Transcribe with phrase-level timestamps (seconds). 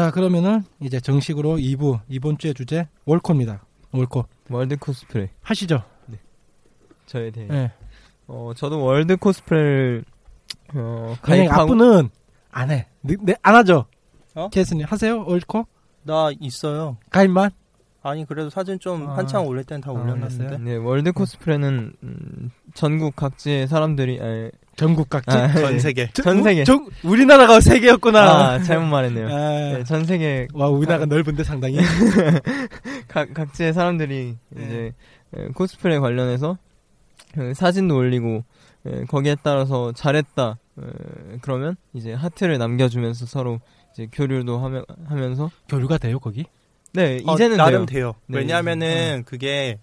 [0.00, 3.62] 자, 그러면은 이제 정식으로 2부 이번 주의 주제 월코입니다.
[3.92, 5.82] 월코 월드 코스프레 하시죠.
[7.04, 7.72] 저에 대해 예.
[8.26, 10.04] 어 저도 월드 코스프레를
[10.74, 12.08] 어 그냥 가입하고 앞분은
[12.50, 12.86] 안 해.
[13.02, 13.84] 네, 네, 안 하죠.
[14.34, 14.48] 어?
[14.48, 15.66] 케이스님 하세요 월코
[16.04, 16.96] 나 있어요.
[17.10, 17.50] 가입만.
[18.02, 19.18] 아니 그래도 사진 좀 아.
[19.18, 20.44] 한창 올릴 땐다 아, 올렸는데.
[20.44, 20.58] 올렸어요?
[20.64, 24.50] 네 월드 코스프레는 음, 전국 각지의 사람들이 아니,
[24.80, 25.36] 전국 각지.
[25.36, 25.78] 아, 전 네.
[25.78, 26.08] 세계.
[26.14, 26.62] 저- 전 세계.
[26.62, 28.20] 우- 전- 우리나라가 세계였구나.
[28.54, 29.26] 아 잘못 말했네요.
[29.26, 29.30] 아,
[29.76, 31.76] 네, 전 세계 와 우리나라가 넓은데 상당히.
[33.08, 34.64] 각 각지의 사람들이 네.
[34.64, 34.92] 이제
[35.36, 36.56] 에, 코스프레 관련해서
[37.34, 38.42] 그 사진도 올리고
[38.86, 40.82] 에, 거기에 따라서 잘했다 에,
[41.42, 43.60] 그러면 이제 하트를 남겨주면서 서로
[43.92, 46.46] 이제 교류도 하며, 하면서 교류가 돼요 거기?
[46.94, 48.00] 네 어, 이제는 나름 돼요.
[48.00, 48.14] 돼요.
[48.28, 49.78] 네, 왜냐하면은 그게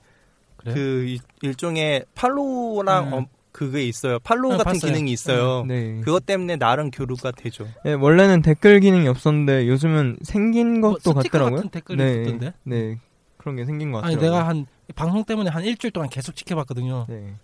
[0.57, 0.73] 그래요?
[0.75, 3.25] 그 일- 일종의 팔로우랑 음.
[3.57, 4.19] 어, 그게 있어요.
[4.19, 4.91] 팔로우 네, 같은 봤어요.
[4.91, 5.65] 기능이 있어요.
[5.67, 5.99] 네.
[6.01, 7.67] 그것 때문에 나름 교류가 되죠.
[7.83, 11.55] 네, 원래는 댓글 기능이 없었는데 요즘은 생긴 뭐 것도 스티커 같더라고요.
[11.57, 12.53] 같은 댓글이 네, 있던데.
[12.63, 12.99] 네
[13.37, 14.39] 그런 게 생긴 것 아니 같더라고요.
[14.39, 14.65] 내가 한
[14.95, 17.07] 방송 때문에 한 일주일 동안 계속 지켜봤거든요.
[17.09, 17.35] 네.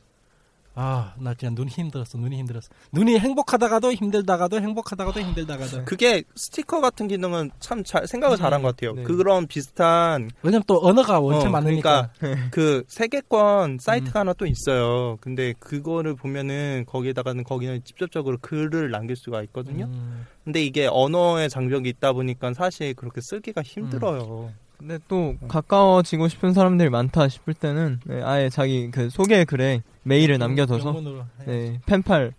[0.76, 2.18] 아나 진짜 눈이 힘들었어.
[2.18, 2.70] 눈이 힘들었어.
[2.92, 5.86] 눈이 행복하다가도 힘들다가도 행복하다가도 힘들다가도.
[5.86, 8.94] 그게 스티커 같은 기능은 참 잘 생각을 음, 잘한 것 같아요.
[8.94, 9.04] 네.
[9.04, 12.10] 그런 비슷한 왜냐면 또 언어가 원체 어, 많으니까.
[12.50, 13.78] 그 세계권 음.
[13.80, 15.18] 사이트가 하나 또 있어요.
[15.22, 19.86] 근데 그거를 보면은 거기에다가는 거기는 직접적으로 글을 남길 수가 있거든요.
[19.86, 24.52] 음, 근데 이게 언어의 장벽이 있다 보니까 사실 그렇게 쓰기가 힘들어요.
[24.78, 30.38] 근데 또 가까워지고 싶은 사람들이 많다 싶을 때는 네, 아예 자기 그 소개 글에 메일을
[30.38, 31.46] 남겨둬서 영문으로 해.
[31.46, 32.34] 네, 펜팔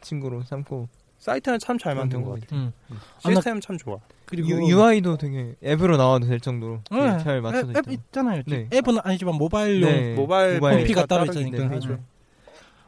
[0.00, 0.88] 친구로 삼고
[1.18, 2.60] 사이트는 참 잘 만든 그런 것 같아요.
[2.60, 2.72] 음.
[2.90, 3.98] 아, 나- 시스템 참 좋아.
[4.26, 7.92] 그리고 유, UI도 되게 앱으로 나와도 될 정도로 네, 잘 맞춰져 앱, 앱 있다.
[7.92, 8.42] 있잖아요.
[8.46, 8.68] 네.
[8.72, 11.68] 앱은 아니지만 모바일용 네, 모바일 콤피가 따로 있으니까.
[11.68, 11.96] 네.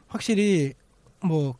[0.08, 0.75] 확실히
[1.23, 1.55] 뭐요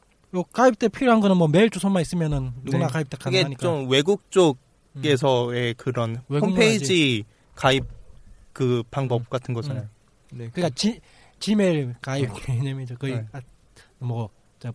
[0.52, 2.92] 가입 때 필요한 거는 뭐 메일 주소만 있으면은 누구나 네.
[2.92, 3.60] 가입 때 가능하니까.
[3.60, 7.24] 좀 외국 쪽에서의 그런 외국만 홈페이지
[7.54, 7.84] 가입
[8.52, 9.86] 그 방법 같은 거잖아요.
[10.32, 11.00] 네, 그러니까 지,
[11.38, 12.96] 지메일 가입 개념이죠.
[12.96, 13.26] 거의 네.
[13.32, 13.40] 아,
[13.98, 14.72] 뭐 저,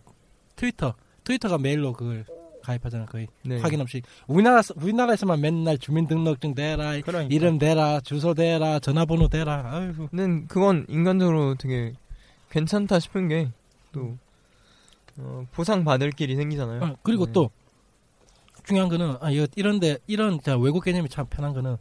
[0.56, 0.94] 트위터
[1.24, 2.24] 트위터가 메일로 그걸
[2.62, 3.06] 가입하잖아.
[3.06, 3.58] 거의 네.
[3.58, 7.22] 확인 없이 우리나라 우리나라에서만 맨날 주민등록증 대라 그러니까.
[7.34, 9.62] 이름 대라 주소 대라 전화번호 대라.
[9.64, 10.08] 아이고.
[10.08, 11.94] 근데 그건 인간적으로 되게
[12.50, 14.16] 괜찮다 싶은 게또
[15.18, 16.84] 어, 보상 받을 길이 생기잖아요.
[16.84, 17.32] 아, 그리고 네.
[17.32, 17.50] 또
[18.64, 21.76] 중요한 거는 아 이런데 이런 자, 외국 개념이 참 편한 거는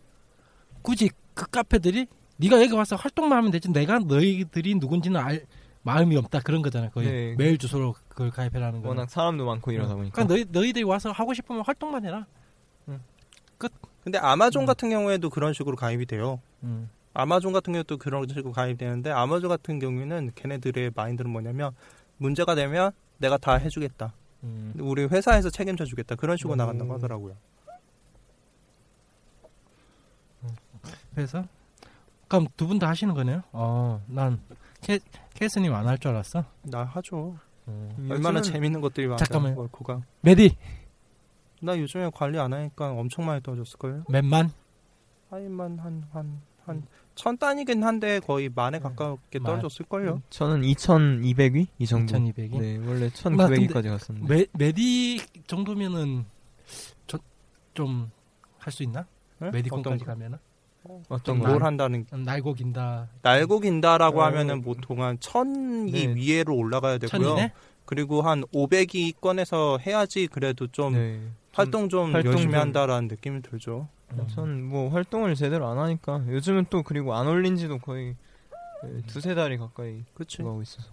[0.82, 2.08] 굳이 그 카페들이
[2.42, 5.46] 네가 여기 와서 활동만 하면 되지 내가 너희들이 누군지는 알
[5.84, 7.36] 마음이 없다 그런 거잖아 거의 네.
[7.38, 8.90] 메일 주소로 그걸 가입해라는 거.
[8.90, 10.14] 워낙 사람도 많고 이러다 보니까.
[10.14, 12.26] 그러니까 너희 너희들이 와서 하고 싶으면 활동만 해라.
[14.04, 14.66] 근데 아마존 음.
[14.66, 16.42] 같은 경우에도 그런 식으로 가입이 돼요.
[16.64, 16.90] 음.
[17.14, 21.72] 아마존 같은 경우도 그런 식으로 가입되는데 아마존 같은 경우에는 걔네들의 마인드는 뭐냐면
[22.18, 24.14] 문제가 되면 내가 다 해주겠다.
[24.44, 24.74] 음.
[24.80, 26.16] 우리 회사에서 책임져 주겠다.
[26.16, 26.58] 그런 식으로 음.
[26.58, 27.36] 나간다고 하더라고요.
[31.14, 31.46] 그래서
[32.32, 33.42] 그럼 두 분 다 하시는 거네요?
[33.52, 34.40] 어, 난
[34.80, 35.00] 캐,
[35.34, 36.46] 캐스님 안 할 줄 알았어.
[36.64, 37.38] 나 하죠.
[37.68, 38.08] 음.
[38.10, 39.18] 얼마나 요즘은 재밌는 것들이 많아.
[39.18, 39.58] 잠깐만요.
[39.60, 40.02] 월코가.
[40.22, 40.56] 메디
[41.62, 44.06] 나 요즘에 관리 안 하니까 엄청 많이 떨어졌을걸요?
[44.10, 44.50] 몇만?
[45.30, 46.84] 하이만 한, 한, 한,
[47.16, 49.46] 천 단이긴 한데 거의 만에 가깝게 만.
[49.60, 50.22] 떨어졌을걸요?
[50.30, 52.14] 저는 2,200위 이 정도.
[52.18, 52.60] 1200이?
[52.60, 54.34] 네, 원래 나 근데 1,900위까지 갔었는데.
[54.36, 56.26] 메, 메디 정도면은
[57.74, 59.06] 좀할 수 있나?
[59.40, 59.52] 네?
[59.52, 60.04] 메디콘까지?
[60.06, 60.38] 가면은
[61.10, 61.38] 어떤?
[61.40, 63.08] 뭘 한다는 날고 긴다.
[63.22, 64.24] 날고 긴다라고 어.
[64.26, 66.16] 하면은 보통 한 천이 네.
[66.16, 67.10] 위에로 올라가야 되고요.
[67.24, 67.52] 천이네?
[67.86, 71.22] 그리고 한 500이 꺼내서 해야지 그래도 좀 네.
[71.54, 73.88] 활동 좀 활동 열심히 좀- 한다라는 느낌이 들죠.
[74.14, 74.28] 음.
[74.28, 78.16] 전뭐 활동을 제대로 안 하니까 요즘은 또 그리고 안 올린 지도 거의
[78.84, 80.40] 네, 두세 달이 가까이 그치.
[80.42, 80.90] 가고 있어서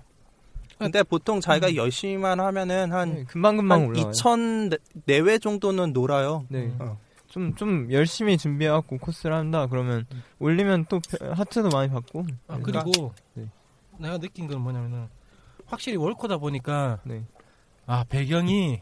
[0.79, 4.13] 근데 보통 자기가 열심히만 하면은 한, 네, 금방 금방 한 올라와요.
[4.13, 6.45] 2천 내외 정도는 놀아요.
[6.49, 6.73] 네.
[6.79, 6.99] 어.
[7.39, 10.07] 좀, 좀 열심히 준비해갖고 코스를 한다 그러면
[10.41, 11.01] 올리면 또
[11.35, 12.63] 하트도 많이 받고 아, 네.
[12.65, 13.49] 그리고 네.
[13.99, 15.07] 내가 느낀 건 뭐냐면은
[15.67, 17.25] 확실히 월코다 보니까 네.
[17.87, 18.81] 아 배경이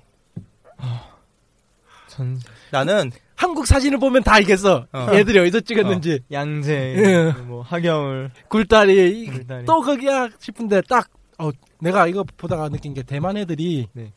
[2.08, 2.38] 전
[2.70, 4.86] 나는 한국 사진을 보면 다 알겠어.
[4.90, 5.06] 어.
[5.12, 7.32] 얘들이 어디서 찍었는지 양재 예.
[7.42, 9.66] 뭐 하겨울 굴다리 이- 굴다리.
[9.66, 11.50] 또 거기야 싶은데 딱 어,
[11.80, 14.12] 내가 이거 보다가 느낀 게 대만 애들이 네.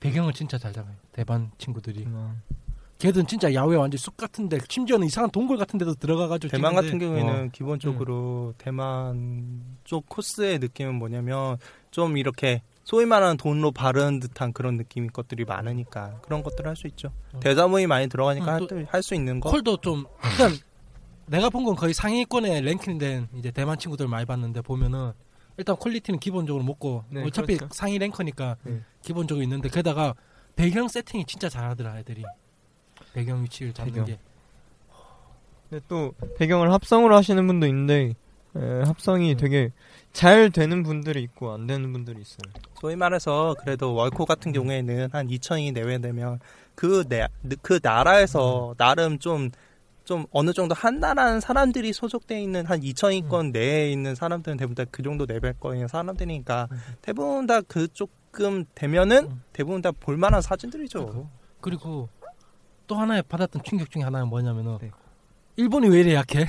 [0.00, 0.94] 배경을 진짜 잘 잡아요.
[1.12, 2.04] 대만 친구들이.
[2.04, 2.42] 음,
[2.98, 6.98] 걔들은 진짜 야외 완전 숲 같은데 심지어는 이상한 동굴 같은 데도 들어가가지고 대만 찍는데 같은
[6.98, 7.48] 경우에는 어.
[7.52, 11.58] 기본적으로 대만 쪽 코스의 느낌은 뭐냐면
[11.92, 16.76] 좀 이렇게 소위 말하는 돈으로 바른 듯한 그런 느낌의 것들이 많으니까 그런 것들 을 할
[16.76, 17.12] 수 있죠.
[17.32, 17.40] 어.
[17.40, 19.50] 대자본이 많이 들어가니까 어, 또- 할수 있는 거.
[19.50, 20.52] 콜도 좀 일단
[21.26, 25.12] 내가 본 건 거의 상위권에 랭킹된 이제 대만 친구들 많이 봤는데 보면은
[25.56, 27.72] 일단 퀄리티는 기본적으로 먹고 네, 어차피 그렇죠.
[27.74, 28.80] 상위 랭커니까 네.
[29.02, 30.14] 기본적으로 있는데 게다가
[30.56, 32.24] 배경 세팅이 진짜 잘하더라 애들이
[33.14, 34.06] 배경 위치를 잡는 배경.
[34.06, 34.18] 게
[35.70, 38.14] 근데 또 배경을 합성으로 하시는 분도 있는데
[38.56, 39.70] 에, 합성이 되게
[40.12, 42.52] 잘 되는 분들이 있고 안 되는 분들이 있어요.
[42.80, 46.40] 소위 말해서 그래도 월코 같은 경우에는 한 2천이 내외 되면
[46.74, 47.26] 그, 내,
[47.60, 49.50] 그 나라에서 나름 좀,
[50.04, 55.02] 좀 어느 정도 한다라는 사람들이 소속돼 있는 한 2천위권 내에 있는 사람들은 대부분 다 그
[55.02, 56.68] 정도 레벨권의 사람들이니까
[57.02, 59.42] 대부분 다 그조금 되면은 음.
[59.52, 61.28] 대부분 다 볼만한 사진들이죠.
[61.60, 62.08] 그리고
[62.88, 64.90] 또 하나의 받았던 충격 중에 하나가 뭐냐면은 네.
[65.56, 66.46] 일본이 왜 이래 약해?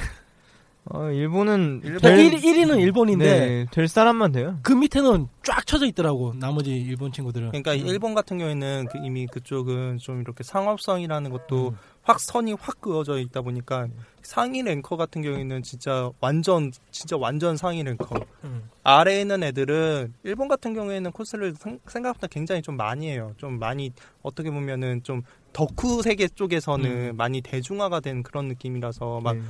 [0.92, 4.58] 어, 일본은 그러니까 1, 1위는 일본인데 네, 될 사람만 돼요.
[4.64, 7.86] 그 밑에는 쫙 쳐져 있더라고 나머지 일본 친구들은 그러니까 음.
[7.86, 11.78] 일본 같은 경우에는 그 이미 그쪽은 좀 이렇게 상업성이라는 것도 음.
[12.10, 13.88] 확 선이 확 그어져 있다 보니까
[14.24, 18.68] 상위 랭커 같은 경우에는 진짜 완전 진짜 완전 상위 랭커 음.
[18.84, 23.94] 아래에 있는 애들은 일본 같은 경우에는 코스를 생- 생각보다 굉장히 좀 많이 해요 좀 많이
[24.24, 25.22] 어떻게 보면은 좀
[25.54, 27.16] 덕후 세계 쪽에서는 음.
[27.16, 29.44] 많이 대중화가 된 그런 느낌이라서 막 네.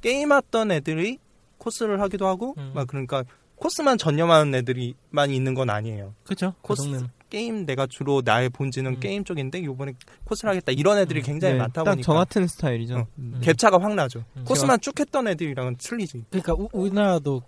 [0.00, 1.18] 게임했던 애들이
[1.58, 2.70] 코스를 하기도 하고 음.
[2.76, 3.24] 막 그러니까
[3.56, 8.48] 코스만 전념하는 애들이 많이 있는 건 아니에요 그쵸 그 코스 동네는 게임 내가 주로 나의
[8.48, 9.00] 본질은 음.
[9.00, 12.96] 게임 쪽인데 요번에 코스를 하겠다 이런 애들이 굉장히 네, 많다 딱 보니까 저 같은 스타일이죠.
[12.98, 13.06] 어.
[13.18, 13.40] 음.
[13.42, 14.22] 갭차가 확 나죠.
[14.36, 14.44] 음.
[14.44, 16.26] 코스만 쭉 했던 애들이랑은 틀리지.
[16.30, 17.42] 그러니까 우, 우리나라도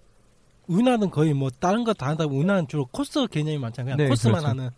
[0.66, 3.95] 우리나라는 거의 뭐 다른 거 다 한다고 우리나라는 주로 코스 개념이 많잖아요.
[3.95, 4.49] 그냥 네, 코스만 그렇죠.
[4.49, 4.71] 하는.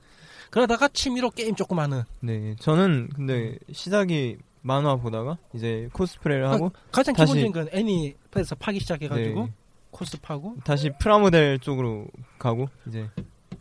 [0.51, 2.03] 그러다가 취미로 게임 조금 하는.
[2.21, 8.81] 네, 저는 근데 시작이 만화 보다가 이제 코스프레를 하고 가장 다시- 기본적인 건 애니에서 파기
[8.81, 9.53] 시작해가지고 네,
[9.91, 10.57] 코스 파고.
[10.65, 12.07] 다시 프라모델 쪽으로
[12.39, 13.09] 가고 이제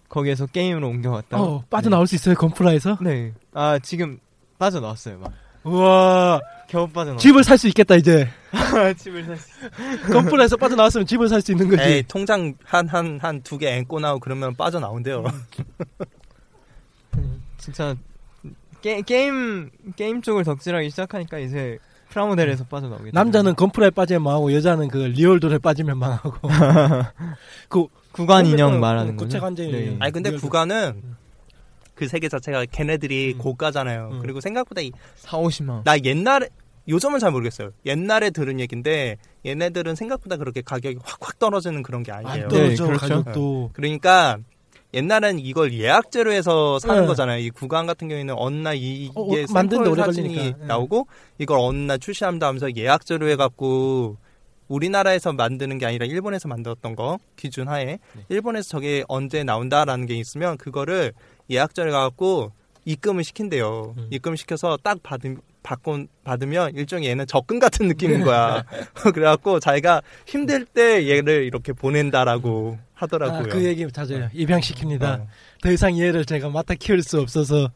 [0.09, 1.39] 거기에서 게임으로 옮겨왔다.
[1.41, 2.97] 어 빠져나올 수 있어요 건프라에서.
[3.01, 3.33] 네.
[3.53, 4.19] 아 지금
[4.57, 5.19] 빠져나왔어요.
[5.19, 5.31] 막
[5.63, 7.19] 우와 겨우 빠져나왔.
[7.19, 8.29] 집을 살 수 있겠다 이제.
[8.97, 10.13] 집을 샀어.
[10.13, 11.81] 건프라에서 빠져나왔으면 집을 살 수 있는 거지.
[11.83, 15.23] 에이, 통장 한 한 한 두 개 앵꼬 나오고 그러면 빠져나온대요.
[17.57, 17.95] 진짜
[18.81, 21.77] 게, 게임 게임 쪽을 덕질하기 시작하니까 이제
[22.21, 23.11] 프라모델에서 빠져나오게.
[23.13, 26.33] 남자는 건프라에 빠지면 망하고 여자는 그 리얼돌에 빠지면 망하고.
[27.69, 29.25] 그 구간 인형 어, 말하는 어, 거죠.
[29.25, 29.79] 구체 관절 네.
[29.83, 29.97] 인형.
[30.01, 31.01] 아니 근데 리얼도- 구간은
[31.93, 33.37] 그 세계 자체가 걔네들이 음.
[33.37, 34.09] 고가잖아요.
[34.13, 34.19] 음.
[34.21, 35.83] 그리고 생각보다 이- 4, 50만 원.
[35.83, 36.47] 나 옛날에
[36.87, 37.71] 요즘은 잘 모르겠어요.
[37.85, 42.43] 옛날에 들은 얘긴데 얘네들은 생각보다 그렇게 가격이 확확 떨어지는 그런 게 아니에요.
[42.45, 43.07] 안 떨어져 네, 그렇죠.
[43.07, 43.69] 가격도.
[43.73, 44.37] 그러니까
[44.93, 47.07] 옛날엔 이걸 예약제로 해서 사는 네.
[47.07, 47.39] 거잖아요.
[47.39, 50.57] 이 구간 같은 경우에는 어느 날 이- 어, 이게 어, 만드는데 오래 사진이 걸리니까.
[50.59, 50.65] 네.
[50.65, 51.07] 나오고
[51.39, 54.17] 이걸 어느 날 출시한다 하면서 예약제로 해갖고
[54.69, 57.99] 우리나라에서 만드는 게 아니라 일본에서 만들었던 거 기준 하에 네.
[58.29, 61.13] 일본에서 저게 언제 나온다라는 게 있으면 그거를
[61.49, 62.51] 예약전에 가갖고
[62.85, 63.93] 입금을 시킨대요.
[63.97, 64.07] 음.
[64.11, 68.63] 입금을 시켜서 딱 받음 받고 받으면 일종의 얘는 적금 같은 느낌인 거야.
[69.13, 73.49] 그래갖고 자기가 힘들 때 얘를 이렇게 보낸다라고 아, 하더라고요.
[73.49, 75.03] 그 얘기 자주 입양시킵니다.
[75.03, 75.27] 어.
[75.61, 77.69] 더 이상 얘를 제가 맡아 키울 수 없어서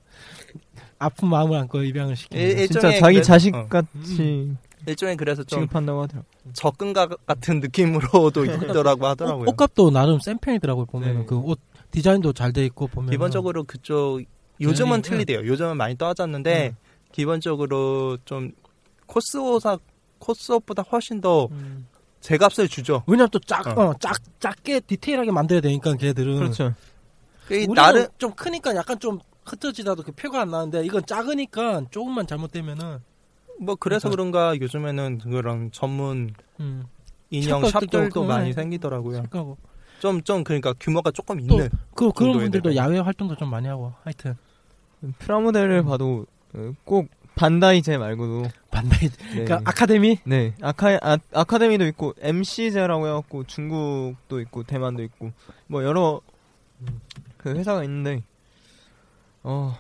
[1.00, 2.36] 아픈 마음을 안고 입양을 시킵니다.
[2.38, 3.68] 일- 진짜 자기 그래- 자식 어.
[3.68, 4.56] 같이
[4.88, 6.28] 일종의 그래서 좀 취급한다고 하더라고.
[6.54, 8.46] 적금가 같은 느낌으로도
[8.80, 9.44] 있더라고 하더라고요.
[9.44, 10.86] 옷, 옷값도 나름 센 편이더라고요.
[10.86, 11.26] 보면 네.
[11.26, 11.60] 그옷
[11.92, 14.22] 디자인도 잘 돼 있고 보면 기본적으로 그쪽
[14.62, 15.10] 요즘은 네.
[15.10, 15.40] 틀리대요.
[15.46, 16.91] 요즘은 많이 떠졌는데 음.
[17.12, 18.52] 기본적으로 좀
[19.06, 19.78] 코스옷사
[20.20, 21.88] 코스옷보다 훨씬 더 음.
[22.22, 23.04] 제값을 주죠.
[23.08, 23.90] 왜냐면 또 작 어.
[23.90, 26.74] 어, 작 작게 디테일하게 만들어야 되니까 걔들은 그렇죠.
[27.48, 32.28] 그 우리는 나름 좀 크니까 약간 좀 흩어지다도 그 표가 안 나는데 이건 작으니까 조금만
[32.28, 33.00] 잘못되면은
[33.60, 34.40] 뭐 그래서 그러니까.
[34.40, 36.86] 그런가 요즘에는 그런 전문 음,
[37.32, 38.54] 인형 샵들도 많이 네.
[38.54, 39.16] 생기더라고요.
[39.16, 39.58] 생각하고
[40.00, 42.76] 좀좀 그러니까 규모가 조금 또 있는 그 그런 분들도 레벨.
[42.76, 44.36] 야외 활동도 좀 많이 하고 하여튼
[45.20, 46.26] 프라모델을 봐도 어,
[46.84, 49.44] 꼭 반다이제 말고도 반다이 네.
[49.46, 55.32] 그러니까 아카데미 네, 아카 아, 아카데미도 있고 MC제라고 해갖고 중국도 있고 대만도 있고
[55.68, 56.22] 뭐 여러
[57.38, 58.24] 그 회사가 있는데
[59.44, 59.78] 어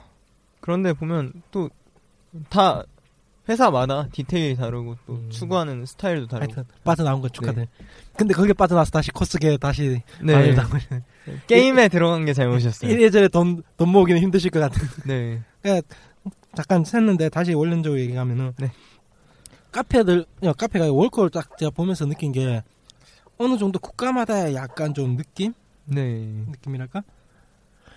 [0.62, 1.70] 그런데 보면 또
[2.50, 2.84] 다
[3.50, 5.30] 회사마다 디테일이 다르고 또 음.
[5.30, 7.66] 추구하는 스타일도 다르고 하여튼 빠져나온 거 축하드.
[8.16, 10.56] 근데 거기에 빠져나와서 다시 코스게 다시 네
[11.48, 12.92] 게임에 들어간 게 잘못이었어요.
[12.92, 14.88] 이래저래 돈, 돈 모으기는 힘드실 것 같은.
[15.06, 15.42] 네,
[16.56, 18.72] 잠깐 샜는데 다시 원론적으로 얘기하면은 네.
[19.72, 22.62] 카페들 야, 카페가 월콜 딱 제가 보면서 느낀 게
[23.38, 25.54] 어느 정도 국가마다 약간 좀 느낌
[25.86, 27.04] 네, 느낌이랄까.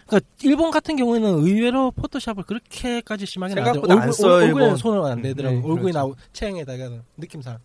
[0.07, 4.77] 그러니까 일본 같은 경우에는 의외로 포토샵을 그렇게까지 심하게 생각보다 안 써요, 얼굴에 일본.
[4.77, 5.57] 손을 안 대더라고.
[5.57, 6.21] 네, 얼굴이나 그렇죠.
[6.33, 7.59] 체형에다가 느낌상.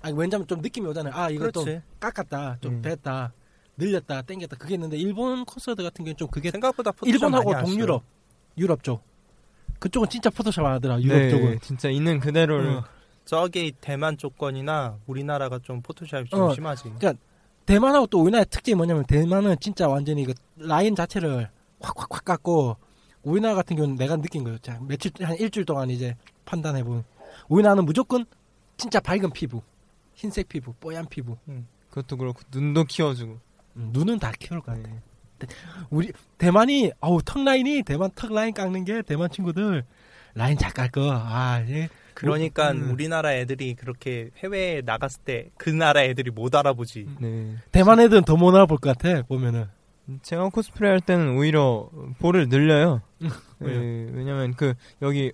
[0.00, 1.12] 아니 왜냐면 좀 느낌이 오잖아요.
[1.14, 1.82] 아 이거 좀 그렇지.
[1.98, 2.82] 깎았다, 좀 음.
[2.82, 3.32] 뺐다,
[3.76, 8.02] 늘렸다, 땡겼다 그게 있는데 일본 콘서트 같은 경우는 좀 그게 생각보다 포토샵 일본하고 많이 동유럽,
[8.58, 9.02] 유럽 쪽
[9.78, 11.00] 그쪽은 진짜 포토샵 안 하더라.
[11.00, 11.60] 유럽 네, 쪽은.
[11.60, 12.84] 진짜 있는 그대로를 어.
[13.24, 16.92] 저기 대만 조건이나 우리나라가 좀 포토샵이 좀 어, 심하지.
[17.66, 22.76] 대만하고 또 우리나라의 특징이 뭐냐면 대만은 진짜 완전히 그 라인 자체를 확확확 깎고
[23.22, 24.58] 우리나라 같은 경우는 내가 느낀 거예요.
[24.58, 26.16] 자, 며칠 한 일주일 동안 이제
[26.46, 27.04] 판단해 보면
[27.48, 28.24] 우리나라는 무조건
[28.78, 29.60] 진짜 밝은 피부,
[30.14, 31.36] 흰색 피부, 뽀얀 피부.
[31.90, 33.38] 그것도 그렇고 눈도 키워주고
[33.76, 34.90] 음, 눈은 다 키울 것 같아.
[35.90, 39.84] 우리 대만이 아우 턱 라인이 대만 턱 라인 깎는 게 대만 친구들
[40.34, 41.10] 라인 잘 깎어.
[41.12, 41.88] 아, 예.
[42.14, 42.90] 그러니까 음.
[42.90, 47.06] 우리나라 애들이 그렇게 해외에 나갔을 때 그 나라 애들이 못 알아보지.
[47.20, 47.54] 네.
[47.72, 49.22] 대만 애들은 더 못 알아볼 것 같아.
[49.22, 49.66] 보면은.
[50.22, 53.02] 제가 코스프레 할 때는 오히려 볼을 늘려요.
[53.18, 53.28] 네?
[54.12, 55.30] 왜냐면 그 여기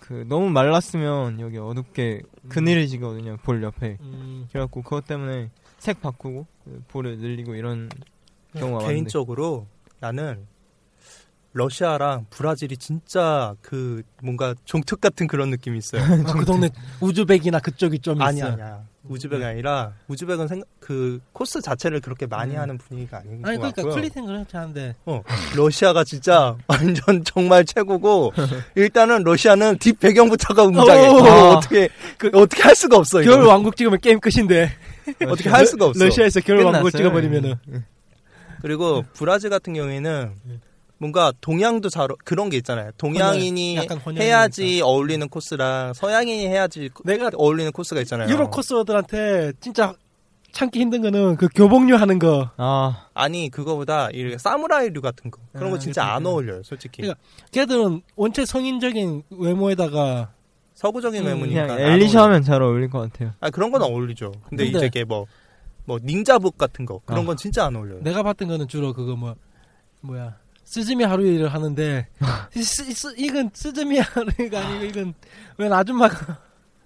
[0.00, 3.36] 그 너무 말랐으면 여기 어둡게 그늘이 지거든요.
[3.42, 3.98] 볼 옆에.
[4.00, 7.88] 음, 그래갖고 그것 때문에 색 바꾸고 그 볼을 늘리고 이런
[8.58, 8.92] 경우가 많은데.
[8.94, 9.66] 개인적으로
[10.00, 10.46] 나는
[11.52, 16.02] 러시아랑 브라질이 진짜 그 뭔가 종특 같은 그런 느낌이 있어요.
[16.02, 18.24] 아, 그 동네 우즈벡이나 그쪽이 좀 있어.
[18.24, 18.84] 아니 아니야.
[19.08, 22.60] 우즈벡이 아니라 우즈벡은 생각 그 코스 자체를 그렇게 많이 음.
[22.60, 23.94] 하는 분위기가 아닌 것 아니 그러니까 같고요.
[23.94, 25.22] 클리텐 그렇지 않은데 어,
[25.56, 28.32] 러시아가 진짜 완전 정말 최고고
[28.76, 31.08] 일단은 러시아는 뒷 배경부터가 웅장해.
[31.08, 31.12] 오.
[31.16, 33.22] 어, 어떻게 그 어떻게 할 수가 없어.
[33.22, 34.70] 겨울 왕국 찍으면 게임 끝인데
[35.26, 36.04] 어떻게 할 수가 없어.
[36.04, 36.90] 러시아에서 겨울 왕국.
[36.92, 37.56] 찍어버리면은
[38.62, 40.58] 그리고 브라질 같은 경우에는 예.
[40.98, 42.90] 뭔가 동양도 잘 어- 그런 게 있잖아요.
[42.98, 43.78] 동양인이.
[44.18, 48.28] 해야지 어울리는 코스랑 서양인이 해야지 코- 내가 어울리는 코스가 있잖아요.
[48.28, 49.94] 유럽 코스들한테 진짜
[50.52, 52.50] 참기 힘든 거는 그 교복류 하는 거.
[52.56, 56.26] 아, 아니 그거보다 이렇게 사무라이류 같은 거 그런 아, 거 진짜 그치, 안.
[56.26, 57.02] 어울려요, 솔직히.
[57.02, 57.20] 그러니까
[57.52, 60.32] 걔들은 원체 성인적인 외모에다가
[60.74, 61.78] 서구적인 음, 외모니까.
[61.78, 62.24] 엘리샤.
[62.24, 63.32] 하면 잘 어울릴 것 같아요.
[63.40, 64.32] 아 그런 건 어울리죠.
[64.48, 65.26] 근데, 근데- 이제 이게 뭐,
[65.90, 67.26] 뭐 닌자복 같은 거 그런 아.
[67.26, 68.00] 건 진짜 안 어울려요.
[68.02, 69.34] 내가 봤던 거는 주로 그거 뭐
[70.02, 72.06] 뭐야 스즈미야 하루히를 하는데
[72.54, 75.14] 이- 스- 스- 이건 스즈미야 하루히가 아니고 이건
[75.58, 76.38] 웬 아줌마가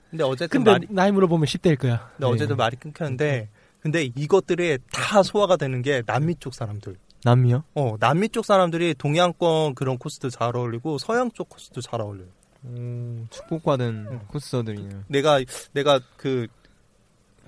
[0.09, 2.09] 근데 어쨌든 근데 말이 나이 물어보면 10대일 거야.
[2.17, 6.97] 근데 어제도 말이 끊겼는데 근데 이것들이 다 소화가 되는 게 남미 쪽 사람들.
[7.25, 7.65] 남미요?
[7.75, 12.29] 어 남미 쪽 사람들이 동양권 그런 코스도 잘 어울리고 서양 쪽 코스도 잘 어울려요.
[12.67, 14.21] 오, 축복받은 응.
[14.29, 15.05] 코스들이네요.
[15.09, 15.41] 내가
[15.73, 16.47] 내가 그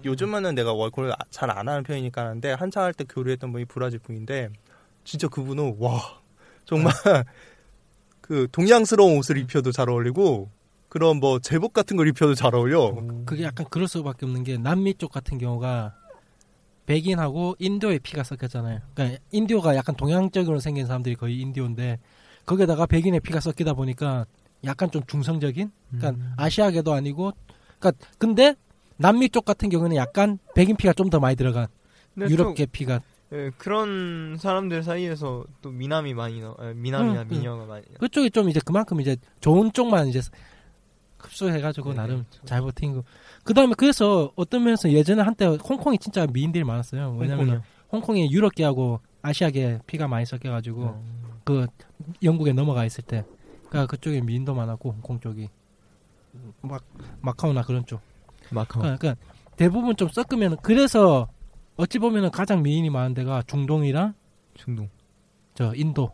[0.05, 4.51] 요즘에는 내가 월콜 잘안 하는 편이니까 하는데 한창 할 때 교류했던 분이 브라질 분인데
[5.05, 6.01] 진짜 그분은 와
[6.65, 6.93] 정말
[8.21, 10.51] 그 동양스러운 옷을 입혀도 잘 어울리고
[10.89, 12.95] 그런 뭐 제복 같은 걸 입혀도 잘 어울려.
[13.25, 15.95] 그게 약간 그럴 수밖에 없는 게 남미 쪽 같은 경우가
[16.87, 18.81] 백인하고 인도의 피가 섞였잖아요.
[18.95, 21.99] 그러니까 인디오가 약간 동양적으로 생긴 사람들이 거의 인디오인데
[22.47, 24.25] 거기에다가 백인의 피가 섞이다 보니까
[24.65, 26.33] 약간 좀 중성적인, 그러니까 음.
[26.37, 27.33] 아시아계도 아니고,
[27.79, 28.55] 그러니까 근데
[28.99, 31.67] 남미 쪽 같은 경우는 약간 백인 피가 좀 더 많이 들어간
[32.15, 32.99] 근데 유럽계 피가
[33.31, 37.37] 또, 예, 그런 사람들 사이에서 또 미남이 많이 나, 아, 미남이나 응, 응.
[37.37, 37.99] 미녀가 많이 나.
[37.99, 40.21] 그쪽이 좀 이제 그만큼 이제 좋은 쪽만 이제
[41.19, 42.45] 흡수해가지고 네, 나름 좀.
[42.47, 43.03] 잘 버틴 거.
[43.43, 47.17] 그 다음에 그래서 어떤 면에서 예전에 한때 홍콩이 진짜 미인들이 많았어요.
[47.19, 47.63] 왜냐면?
[47.93, 51.05] 홍콩이 유럽계하고 아시아계 피가 많이 섞여가지고 어.
[51.45, 51.67] 그
[52.23, 53.25] 영국에 넘어가 있을 때,
[53.69, 55.49] 그러니까 그쪽에 미인도 많았고 홍콩 쪽이
[56.63, 56.83] 막
[57.23, 58.01] 마카오나 그런 쪽.
[58.51, 58.83] 마카오.
[58.83, 59.17] 그러니까
[59.57, 61.29] 대부분 좀 섞으면 그래서
[61.77, 64.15] 어찌 보면은 가장 미인이 많은 데가 중동이랑
[64.55, 64.89] 중동.
[65.55, 66.13] 저 인도.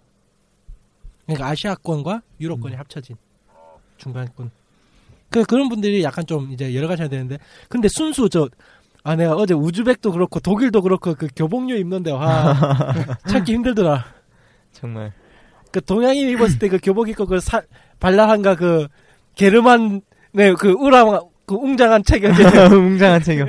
[1.27, 2.79] 그러니까 아시아권과 유럽권이 음.
[2.79, 3.17] 합쳐진
[3.97, 4.51] 중간권.
[5.31, 8.49] 그 그런 분들이 약간 좀 이제 여러 가지 해야 되는데 근데 순수 저
[9.05, 12.55] 아 내가 어제 우즈벡도 그렇고 독일도 그렇고 그 교복류 입는데 와
[13.29, 14.05] 찾기 힘들더라.
[14.73, 15.13] 정말.
[15.73, 17.63] 그 동양인 입었을 때 그 교복 입고 그 사,
[17.99, 18.87] 발랄한가 그
[19.35, 21.19] 게르만 네 그 우람
[21.53, 22.43] 그 웅장한 체격에
[22.75, 23.49] 웅장한 체격.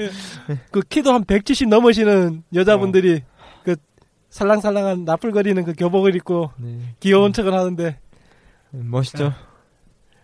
[0.72, 3.24] 그 키도 한 170 넘으시는 여자분들이
[3.63, 3.77] 그
[4.29, 6.79] 살랑살랑한 나풀거리는 그 교복을 입고 네.
[7.00, 7.98] 귀여운 척을 하는데
[8.72, 9.27] 멋있죠.
[9.27, 9.36] 아.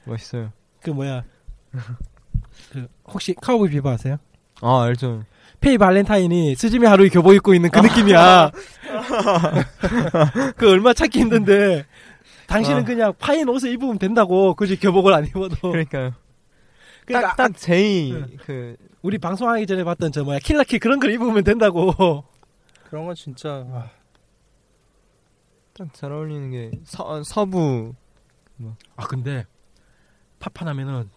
[0.04, 0.52] 멋있어요.
[0.82, 1.24] 그 뭐야
[2.72, 4.18] 그 혹시 카우보이 비밥 아세요?
[4.62, 5.24] 아 알죠.
[5.62, 8.52] 페이 발렌타인이 스즈미야 하루히 교복 입고 있는 그 느낌이야.
[10.58, 11.86] 그 얼마 찾기 힘든데
[12.48, 12.86] 당신은 아.
[12.86, 15.72] 그냥 파인 옷을 입으면 된다고 굳이 교복을 안 입어도.
[15.72, 16.14] 그러니까요.
[17.10, 18.38] 그러니까 딱, 딱 제이 응.
[18.46, 22.24] 그 우리 방송하기 전에 봤던 저 뭐야 킬라킬 그런 걸 입으면 된다고.
[22.88, 23.90] 그런 건 진짜 아,
[25.74, 27.94] 딱잘 어울리는 게 서, 서부
[28.96, 29.46] 아 근데
[30.40, 31.10] 파판 하면은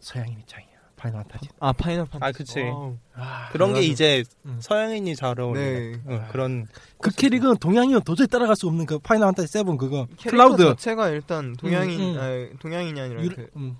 [0.00, 0.68] 서양인이 짱이야.
[0.96, 1.48] 파이널 판타지.
[1.60, 2.28] 아 파이널 판타지.
[2.28, 2.60] 아, 그치.
[2.60, 2.96] wow.
[3.14, 3.82] 아, 그런 게.
[3.82, 4.58] 이제 음.
[4.60, 6.00] 서양인이 잘 어울리는 네.
[6.08, 6.66] 응, 그런
[7.00, 11.54] 그 캐릭은 동양인은 도저히 따라갈 수 없는 그 파이널 판타지 7 그거 클라우드 자체가 일단
[11.56, 12.18] 동양인 음, 음.
[12.18, 13.76] 아, 동양인이 아니라 유럽, 그 음,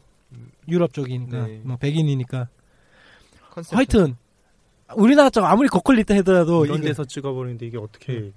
[0.69, 1.61] 유럽 쪽이니까 네.
[1.65, 2.49] 뭐 백인이니까.
[3.51, 3.77] 컨셉.
[3.77, 4.17] 하여튼
[4.97, 8.33] 우리나라 쪽 아무리 고quality 하더라도 이런 데서 찍어버리는데 이게 어떻게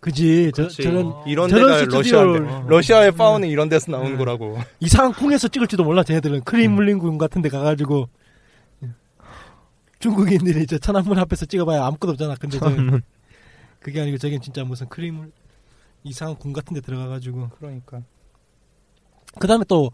[0.00, 0.52] 그지?
[0.54, 0.82] 저, 그렇지.
[0.82, 2.64] 저 런 이런 데가 러시아인데.
[2.68, 4.18] 러시아의 파워는 이런 데서 나오는 음.
[4.18, 4.58] 거라고.
[4.80, 6.42] 이상한 궁에서 찍을지도 몰라 쟤네들은.
[6.44, 6.74] 크림 음.
[6.76, 8.08] 물린 궁 같은 데 가가지고.
[9.98, 12.70] 중국인들이 저 천안문 앞에서 찍어봐야 아무것도 없잖아 근데 저
[13.80, 15.32] 그게 아니고 저긴 진짜 무슨 크림을
[16.04, 17.48] 이상한 궁 같은 데 들어가가지고.
[17.58, 18.02] 그러니까.
[19.40, 19.90] 그 다음에 또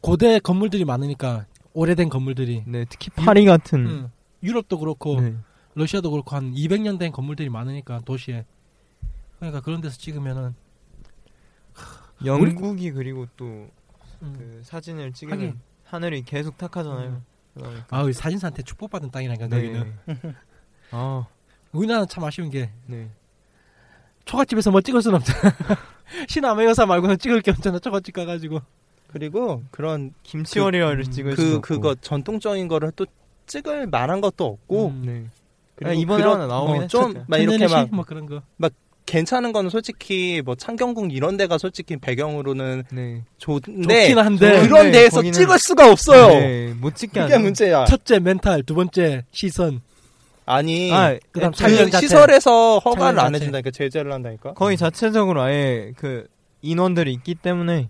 [0.00, 5.36] 고대 건물들이 많으니까 오래된 건물들이 네 특히 파리 같은 음, 유럽도 그렇고 네.
[5.74, 8.44] 러시아도 그렇고 한 200년 된 건물들이 많으니까 도시에
[9.38, 10.54] 그러니까 그런 데서 찍으면은
[12.24, 13.70] 영국이 그리고 또그
[14.22, 14.60] 음.
[14.62, 15.60] 사진을 찍으면 하긴.
[15.84, 17.08] 하늘이 계속 탁하잖아요.
[17.08, 17.24] 음.
[17.54, 17.86] 그러니까.
[17.90, 19.56] 아우 사진사한테 축복받은 땅이라니까 네.
[19.56, 19.96] 거기는
[20.92, 21.26] 아,
[21.72, 23.10] 우리나라는 참 아쉬운 게 네.
[24.24, 25.54] 초가집에서 뭐 찍을 수는 없잖아
[26.28, 28.60] 신암의 여사 말고는 찍을 게 없잖아 초가집 가가지고
[29.12, 33.06] 그리고 그런 김치워리어를 음, 찍을 그수 그거 전통적인 거를 또
[33.46, 35.02] 찍을 만한 것도 없고 음.
[35.04, 35.24] 네.
[35.74, 37.24] 그리고 아, 이번에 하나 나오긴 어, 좀 했었죠.
[37.26, 37.88] 막 이렇게 막 시?
[37.92, 38.40] 뭐 그런 거
[39.06, 43.24] 괜찮은 거는 솔직히 뭐 창경궁 이런 데가 솔직히 배경으로는 네.
[43.38, 46.28] 좋은데 좋긴 한데 그런 네, 데에서 거기는- 찍을 수가 없어요.
[46.28, 47.38] 네, 못 찍게 그게.
[47.38, 47.84] 문제야.
[47.86, 49.80] 첫째 멘탈 두 번째 시선
[50.46, 51.98] 아니 아, 그다음 그.
[51.98, 53.34] 시설에서 허가를 안.
[53.34, 54.54] 해준다니까 제재를 한다니까.
[54.54, 56.28] 거의 자체적으로 아예 그
[56.62, 57.88] 인원들이 있기 때문에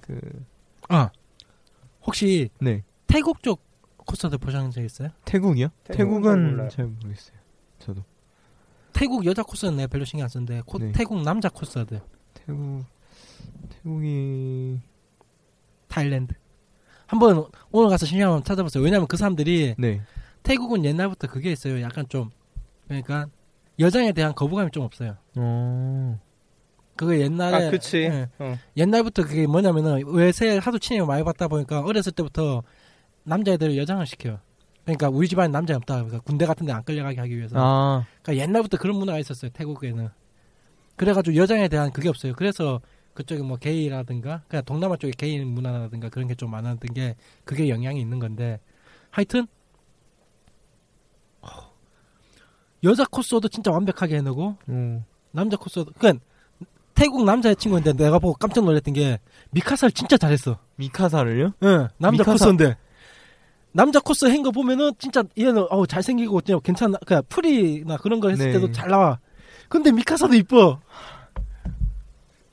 [0.00, 0.20] 그
[0.88, 1.10] 아
[2.04, 2.82] 혹시 네.
[3.06, 3.60] 태국 쪽
[3.98, 5.10] 콘서트 보신 적 있어요?
[5.24, 5.68] 태국이요?
[5.84, 6.68] 태국 은 잘 태국은 몰라요.
[6.70, 7.36] 잘 모르겠어요.
[7.78, 8.04] 저도
[8.92, 10.92] 태국 여자 콘서트는 내가 별로 신경 안 쓰는데 코- 네.
[10.92, 12.00] 태국 남자 콘서트
[12.34, 12.84] 태국
[13.70, 14.78] 태국이
[15.88, 16.34] 타일랜드
[17.06, 20.00] 한번 오늘 가서 신경 한번 찾아보세요 왜냐면 그 사람들이 네.
[20.42, 22.30] 태국은 옛날부터 그게 있어요 약간 좀
[22.86, 23.26] 그러니까
[23.78, 26.20] 여장에 대한 거부감이 좀 없어요 어.
[26.96, 27.98] 그거 옛날에 아, 그치.
[27.98, 28.28] 예.
[28.38, 28.58] 어.
[28.76, 32.62] 옛날부터 그게 뭐냐면은 외세 하도 친해를 많이 받다 보니까 어렸을 때부터
[33.24, 34.40] 남자애들을 여장을 시켜요
[34.84, 38.06] 그러니까 우리 집안에 남자 없다 그러니까 군대 같은 데 안 끌려가게 하기 위해서 아.
[38.22, 40.08] 그러니까 옛날부터 그런 문화가 있었어요 태국에는
[40.96, 42.80] 그래가지고 여장에 대한 그게 없어요 그래서
[43.14, 48.00] 그쪽에 뭐 게이라든가 그냥 동남아 쪽에 게이 문화라든가 그런 게 좀 많았던 게 그게 영향이
[48.00, 48.58] 있는 건데
[49.10, 49.46] 하여튼
[51.42, 51.46] 어,
[52.84, 55.04] 여자 코스도 진짜 완벽하게 해놓고 어.
[55.30, 56.24] 남자 코스도 그러니까
[57.02, 59.18] 태국 남자 친구인데 내가 보고 깜짝 놀랐던 게
[59.50, 60.56] 미카사를 진짜 잘했어.
[60.76, 61.52] 미카사를요?
[61.64, 62.32] 응 남자 미카사.
[62.44, 62.76] 코스인데.
[63.72, 66.98] 남자 코스 한 거 보면은 진짜 얘는 어우 잘생기고 진짜 괜찮아.
[67.04, 68.52] 그냥 풀이나 그런 거 했을 네.
[68.52, 69.18] 때도 잘 나와.
[69.68, 70.78] 근데 미카사도 이뻐.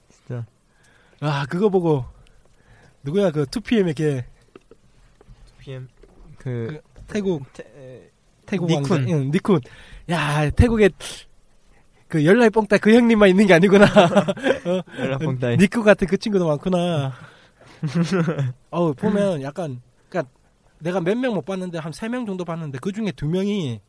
[0.09, 0.43] 진짜.
[1.19, 2.03] 아 그거 보고
[3.03, 3.29] 누구야?
[3.29, 4.25] 그 2PM의 걔
[5.59, 5.87] PM
[6.39, 7.43] 그 태국.
[7.53, 8.09] 태, 에,
[8.47, 8.73] 태국 니쿤.
[8.91, 8.95] 왕자.
[9.13, 9.61] 응 니쿤.
[10.09, 10.89] 야 태국에
[12.09, 13.85] 그 열날 뽕따 그 형님만 있는 게 아니구나
[14.99, 15.57] 연락봉다이.
[15.57, 17.13] 니쿠 같은 그 친구도 많구나
[18.71, 20.29] 어우 보면 약간 그니까
[20.79, 23.79] 내가 몇 명 못 봤는데 한 세 명 정도 봤는데 그 중에 두 명이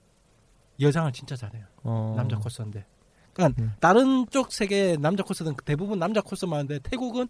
[0.80, 1.64] 여장을 진짜 잘해요.
[1.82, 2.14] 어.
[2.16, 2.84] 남자 코스인데.
[3.32, 3.72] 그러니까 음.
[3.80, 7.28] 다른 쪽 세계 남자 코스는 대부분 남자 코스만 하는데 태국은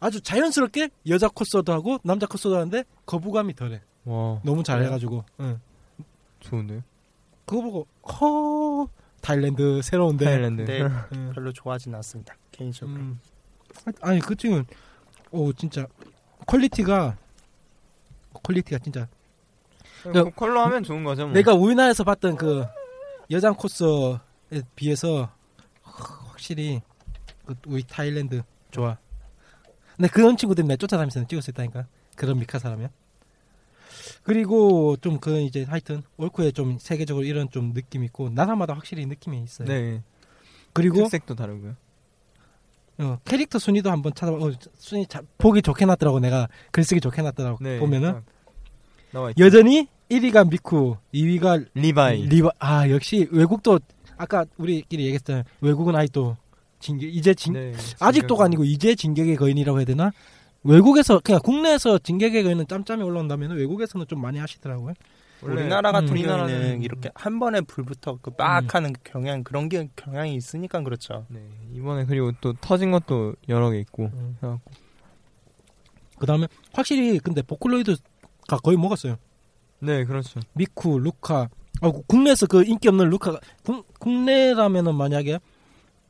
[0.00, 3.80] 아주 자연스럽게 여자 코스도 하고 남자 코스도 하는데 거부감이 덜해.
[4.04, 5.24] 와 너무 잘해가지고.
[5.40, 5.60] 응.
[6.40, 6.82] 좋은데요?
[7.44, 8.88] 그거 보고 허
[9.20, 10.24] 타일랜드 새로운데.
[10.24, 10.62] 타일랜드.
[10.62, 11.32] 네, 응.
[11.34, 12.34] 별로 좋아하진 않습니다.
[12.52, 12.96] 개인적으로.
[12.98, 13.20] 음.
[14.00, 14.66] 아니 그 친구는
[15.30, 15.86] 오 진짜
[16.46, 17.16] quality가
[18.42, 19.06] quality가 진짜
[20.02, 21.24] 그 컬러 하면 좋은 거죠.
[21.24, 21.32] 뭐.
[21.32, 22.64] 내가 우리나라에서 봤던 그
[23.30, 25.30] 여장 코스에 비해서
[25.82, 26.80] 확실히
[27.44, 28.96] 그 우리 타일랜드 좋아.
[29.96, 31.86] 근데 그런 친구들이 내가 쫓아다니면서 찍을 수 있다니까.
[32.16, 32.90] 그런 미카사라면.
[34.28, 39.42] 그리고 좀 그 이제 하여튼 올코에 좀 세계적으로 이런 좀 느낌 있고 나라마다 확실히 느낌이
[39.42, 39.66] 있어요.
[39.66, 40.02] 네.
[40.74, 41.74] 그리고 특색도 다르고요.
[42.98, 44.36] 어, 캐릭터 순위도 한번 찾아봐.
[44.36, 47.78] 어, 순위 자, 보기 좋게 놨더라고 내가 글쓰기 좋게 놨더라고 네.
[47.78, 48.20] 보면은
[49.30, 49.32] 있죠.
[49.38, 52.26] 여전히 1위가 미쿠, 2위가 리바이.
[52.26, 52.50] 리바.
[52.58, 53.80] 아 역시 외국도
[54.18, 55.44] 아까 우리끼리 얘기했잖아요.
[55.62, 56.36] 외국은 아직도
[56.80, 60.12] 진격 이제 진 네, 아직도가 아니고 이제 진격의 거인이라고 해야 되나?
[60.64, 64.94] 외국에서 그냥 국내에서 진격의 거인은 짬짬이 올라온다면 외국에서는 좀 많이 하시더라고요.
[65.42, 66.14] 원래 우리나라 같은 음.
[66.14, 68.68] 경우에는 우리나라는 이렇게 한 번에 불부터 그빡 음.
[68.70, 71.26] 하는 경향 그런 게 경향이 있으니까 그렇죠.
[71.28, 71.40] 네
[71.72, 74.36] 이번에 그리고 또 터진 것도 여러 개 있고 음.
[74.42, 74.70] 해갖고
[76.18, 79.16] 그 다음에 확실히 근데 보컬로이드가 거의 먹었어요.
[79.80, 80.40] 네 그렇죠.
[80.54, 81.48] 미쿠, 루카.
[81.80, 85.38] 아, 국내에서 그 인기 없는 루카가 국, 국내라면은 만약에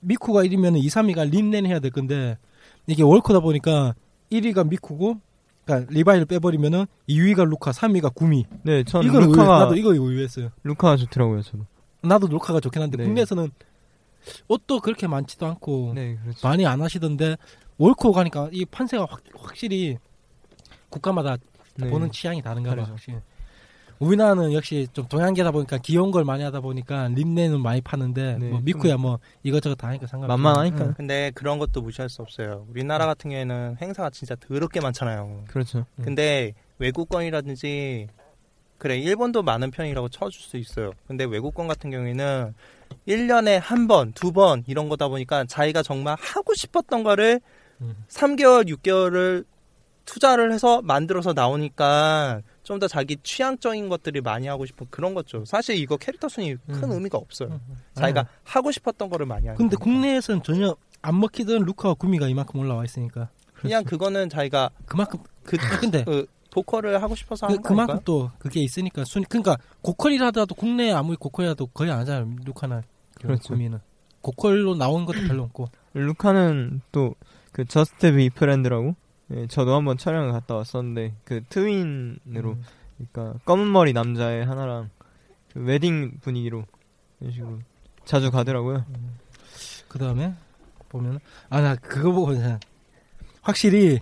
[0.00, 2.38] 미쿠가 1위면 2, 3위가 린넨 해야 될 건데
[2.86, 3.94] 이게 월커다 보니까
[4.30, 5.20] 1위가 미쿠고
[5.64, 8.46] 그러니까 리바이를 빼버리면은 2위가 루카, 3위가 구미.
[8.62, 10.50] 네, 전 이건 의외, 루카가 나도 이거 의외했어요.
[10.64, 11.66] 루카가 좋더라고요, 저도.
[12.02, 13.04] 나도 루카가 좋긴 한데 네.
[13.04, 13.50] 국내에서는
[14.48, 16.46] 옷도 그렇게 많지도 않고 네, 그렇죠.
[16.46, 17.36] 많이 안 하시던데
[17.76, 19.98] 월코 가니까 이 판세가 확, 확실히
[20.90, 21.36] 국가마다
[21.76, 21.88] 네.
[21.90, 22.76] 보는 취향이 다른가 봐.
[22.76, 22.92] 다르죠.
[22.92, 23.18] 확실히.
[23.98, 28.60] 우리나라는 역시 좀 동양계다 보니까 귀여운 걸 많이 하다 보니까 린넨은 많이 파는데 네, 뭐
[28.62, 30.36] 미쿠야 뭐 이것저것 다 하니까 상관없어.
[30.40, 30.94] 만만하니까.
[30.94, 32.66] 근데 그런 것도 무시할 수 없어요.
[32.70, 35.44] 우리나라 같은 경우에는 행사가 진짜 더럽게 많잖아요.
[35.48, 35.84] 그렇죠.
[35.96, 36.04] 음.
[36.04, 38.08] 근데 외국권이라든지
[38.78, 40.92] 그래 일본도 많은 편이라고 쳐줄 수 있어요.
[41.08, 42.54] 근데 외국권 같은 경우에는
[43.08, 47.40] 1년에 한 번, 두 번 이런 거다 보니까 자기가 정말 하고 싶었던 거를
[47.80, 47.96] 음.
[48.08, 49.44] 3개월, 6개월을
[50.04, 55.44] 투자를 해서 만들어서 나오니까 좀 더 자기 취향적인 것들이 많이 하고 싶은 그런 거죠.
[55.46, 56.92] 사실 이거 캐릭터 순위 큰 음.
[56.92, 57.48] 의미가 없어요.
[57.48, 57.76] 음.
[57.94, 59.84] 자기가 아, 하고 싶었던 거를 많이 하는 근데 거니까.
[59.84, 65.80] 국내에서는 전혀 안 먹히던 루카와 구미가 이만큼 올라와 있으니까 그냥 그거는 자기가 그만큼 그, 아,
[65.80, 68.04] 근데 그 보컬을 하고 싶어서 그, 하는 그만큼 거니까.
[68.04, 72.36] 또 그게 있으니까 순 그러니까 고퀄이라도 국내에 아무리 고퀄이라도 거의 안 하잖아요.
[72.44, 72.82] 루카나
[73.14, 73.54] 그 그렇죠.
[73.54, 73.80] 구미는
[74.20, 77.14] 고퀄로 나온 것도 별로 없고 루카는 또
[77.58, 78.94] 그 Just Be Friend라고
[79.34, 82.64] 예, 저도 한번 촬영을 갔다 왔었는데 그 twin으로 음.
[83.12, 84.90] 그러니까 검은 머리 남자의 하나랑
[85.52, 86.64] 그 웨딩 분위기로
[87.20, 87.58] 이런 식으로
[88.04, 88.84] 자주 가더라고요.
[89.88, 90.32] 그 다음에
[90.88, 92.58] 보면 아 나 그거 보고 그냥
[93.42, 94.00] 확실히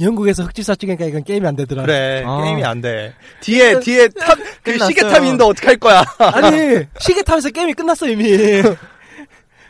[0.00, 1.82] 영국에서 흑집사 찍으니까 이건 게임이 안 되더라.
[1.82, 2.42] 그래 아.
[2.42, 3.14] 게임이 안 돼.
[3.40, 4.78] 뒤에 뒤에 탑 그.
[4.78, 6.04] 시계탑 있는데 어떡할 거야?
[6.18, 8.24] 아니 시계탑에서 게임이 끝났어 이미.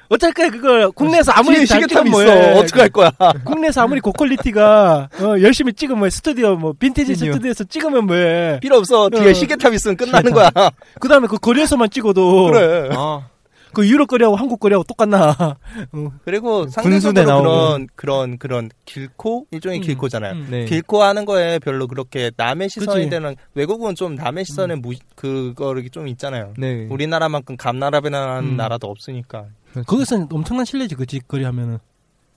[0.09, 2.11] 어쩔 거야 그걸 국내에서 아무리 뒤에 잘 시계탑 있어.
[2.11, 2.59] 뭐해.
[2.59, 3.11] 어떡할 거야?
[3.45, 6.11] 국내에서 아무리 고quality가 어, 열심히 찍으면 뭐해.
[6.11, 7.33] 스튜디오 뭐 빈티지 스튜디오.
[7.35, 8.61] 스튜디오에서 찍으면 뭐해.
[8.61, 9.11] 필요 없어.
[9.11, 9.33] 뒤에 어.
[9.35, 10.51] 시계탑 있으면 끝나는 거야.
[11.01, 12.89] 그 다음에 그 거리에서만 찍어도 그래.
[12.93, 13.29] 아,
[13.75, 15.59] 그 유럽 거리하고 한국 거리하고 똑같나.
[16.25, 17.51] 그리고 군수대 상대적으로.
[17.51, 20.33] 그런 그런 그런 길코 일종의 음, 길코잖아요.
[20.33, 20.47] 음.
[20.51, 20.65] 네.
[20.65, 23.11] 길코 하는 거에 별로 그렇게 남의 시선이 그치.
[23.11, 26.55] 되는 외국은 좀 남의 시선에 무 그거를 좀 있잖아요.
[26.57, 26.87] 네.
[26.91, 28.57] 우리나라만큼 감 놔라 배 놔라는 음.
[28.57, 29.45] 나라도 없으니까.
[29.85, 29.91] 그렇죠.
[29.91, 31.79] 거기서는 엄청난 실내지 그 직거리 하면은.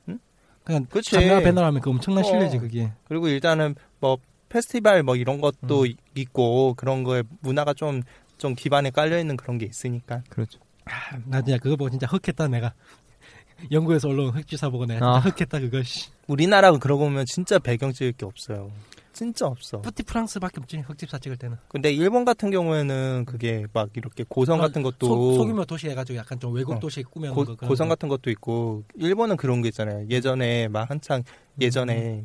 [0.10, 0.20] 응?
[0.64, 1.12] 그냥 그치.
[1.12, 2.28] 장나 배너라 하면 그 엄청난 어.
[2.28, 2.92] 실내지 그게.
[3.08, 4.18] 그리고 일단은 뭐
[4.50, 5.86] 페스티벌 뭐 이런 것도 음.
[5.88, 10.22] 이- 있고 그런 거에 문화가 좀좀 기반에 깔려 있는 그런 게 있으니까.
[10.30, 10.60] 그렇죠.
[10.86, 12.74] 아, 나 진짜 그거 보고 진짜 흑했다 내가.
[13.72, 15.20] 영국에서 올라온 흑지사 보고 내가 아.
[15.20, 15.84] 흑했다 그거.
[15.84, 16.10] 씨.
[16.28, 18.72] 우리나라 그러고 보면 진짜 배경 찍을 게 없어요.
[19.13, 19.82] 진짜 없어.
[19.82, 21.58] 뿌티 프랑스밖에 없지 흑집사 찍을 때는.
[21.67, 26.17] 근데 일본 같은 경우에는 그게 막 이렇게 고성 아, 같은 것도 소, 소규모 도시 해가지고
[26.17, 26.80] 약간 좀 외국 어.
[26.80, 27.67] 도시 꾸며놓은 고, 거.
[27.67, 27.95] 고성 거.
[27.95, 30.08] 같은 것도 있고 일본은 그런 게 있잖아요.
[30.10, 31.62] 예전에 막 한창 음.
[31.62, 32.24] 예전에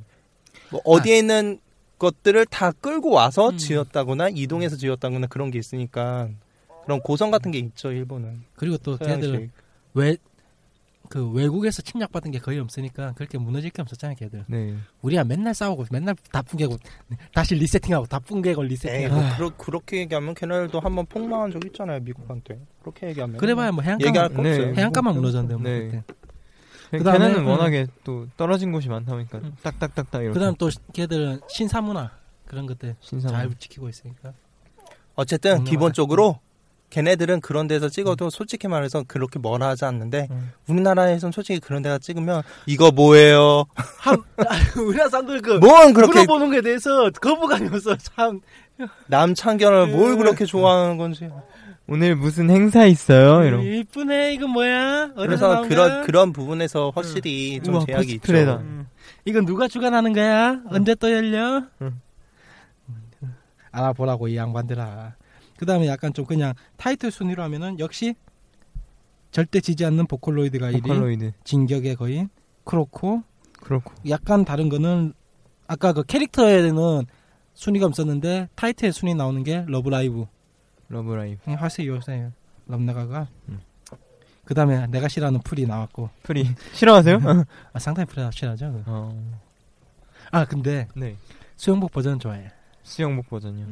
[0.70, 1.60] 뭐 어디에 있는
[1.98, 3.58] 것들을 다 끌고 와서 음.
[3.58, 6.28] 지었다거나 이동해서 지었다거나 그런 게 있으니까
[6.84, 8.44] 그런 고성 같은 게 있죠 일본은.
[8.54, 9.50] 그리고 또 걔들 서양식.
[9.94, 10.16] 왜
[11.08, 14.44] 그 외국에서 침략받은 게 거의 없으니까 그렇게 무너질 게 없었잖아요, 걔들.
[14.48, 14.74] 네.
[15.02, 16.76] 우리야 맨날 싸우고 맨날 다 붕괴고
[17.34, 19.08] 다시 리세팅하고 다 붕괴고 리세팅.
[19.10, 22.60] 뭐 아, 그러, 그렇게 얘기하면 걔네들도 한번 폭망한 적 있잖아요 미국한테.
[22.80, 24.72] 그렇게 얘기하면 그래봐야 뭐 해안가만 네.
[24.74, 25.80] 해안가만 무너졌는데 뭐 네.
[25.86, 26.02] 그때.
[26.92, 27.46] 걔- 그다음에, 걔네는 음.
[27.48, 29.52] 워낙에 또 떨어진 곳이 많다 보니까 음.
[29.62, 30.34] 딱딱딱딱 이렇게.
[30.34, 32.10] 그다음 또 걔들은 신사문화
[32.46, 33.32] 그런 것들 신상.
[33.32, 34.32] 잘 지키고 있으니까.
[35.16, 36.38] 어쨌든 기본적으로
[36.90, 40.52] 걔네들은 그런 데서 찍어도 솔직히 말해서 그렇게 뭐라 하지 않는데 음.
[40.68, 43.64] 우리나라에선 솔직히 그런 데가 찍으면 이거 뭐예요?
[43.74, 44.22] 한
[44.78, 47.96] 우리나라 사람들 그 뭔 그렇게 물어보는 거에 대해서 거부감이 없어.
[47.96, 48.40] 참.
[49.08, 50.18] 남창견을 뭘 음.
[50.18, 51.28] 그렇게 좋아하는 건지.
[51.88, 53.44] 오늘 무슨 행사 있어요?
[53.44, 53.62] 이런.
[53.62, 54.34] 이쁘네.
[54.34, 55.12] 이거 뭐야?
[55.14, 56.04] 그래서 그런?
[56.04, 58.12] 그런 부분에서 확실히 좀 우와, 제약이.
[58.14, 58.32] 있죠.
[58.32, 58.86] 음.
[59.24, 60.60] 이건 누가 주관하는 거야?
[60.68, 61.62] 언제 또 열려?
[61.82, 62.00] 응.
[63.72, 65.14] 알아보라고 이 양반들아.
[65.58, 68.14] 그 다음에 약간 좀 그냥 타이틀 순위로 하면은 역시
[69.30, 71.32] 절대 지지 않는 보컬로이드가 1위, 보컬로이드.
[71.44, 72.28] 진격의 거인,
[72.64, 73.22] 크로코.
[73.60, 73.92] 그렇고.
[74.08, 75.12] 약간 다른 거는
[75.66, 77.04] 아까 그 캐릭터에는
[77.54, 80.26] 순위가 없었는데 타이틀 순위 나오는 게 러브라이브.
[80.88, 81.50] 러브라이브.
[81.50, 82.30] 하세요 요새
[82.66, 83.28] 럼나가가.
[83.48, 83.60] 음.
[84.44, 86.10] 그 다음에 내가 싫어하는 풀이 나왔고.
[86.22, 86.46] 프리.
[86.72, 87.18] 싫어하세요?
[87.72, 88.72] 아, 상당히 풀이 싫어하죠.
[88.72, 88.82] 그거.
[88.86, 89.38] 어.
[90.30, 91.16] 아 근데 네.
[91.56, 92.50] 수영복 버전 좋아해.
[92.82, 93.66] 수영복 버전이요.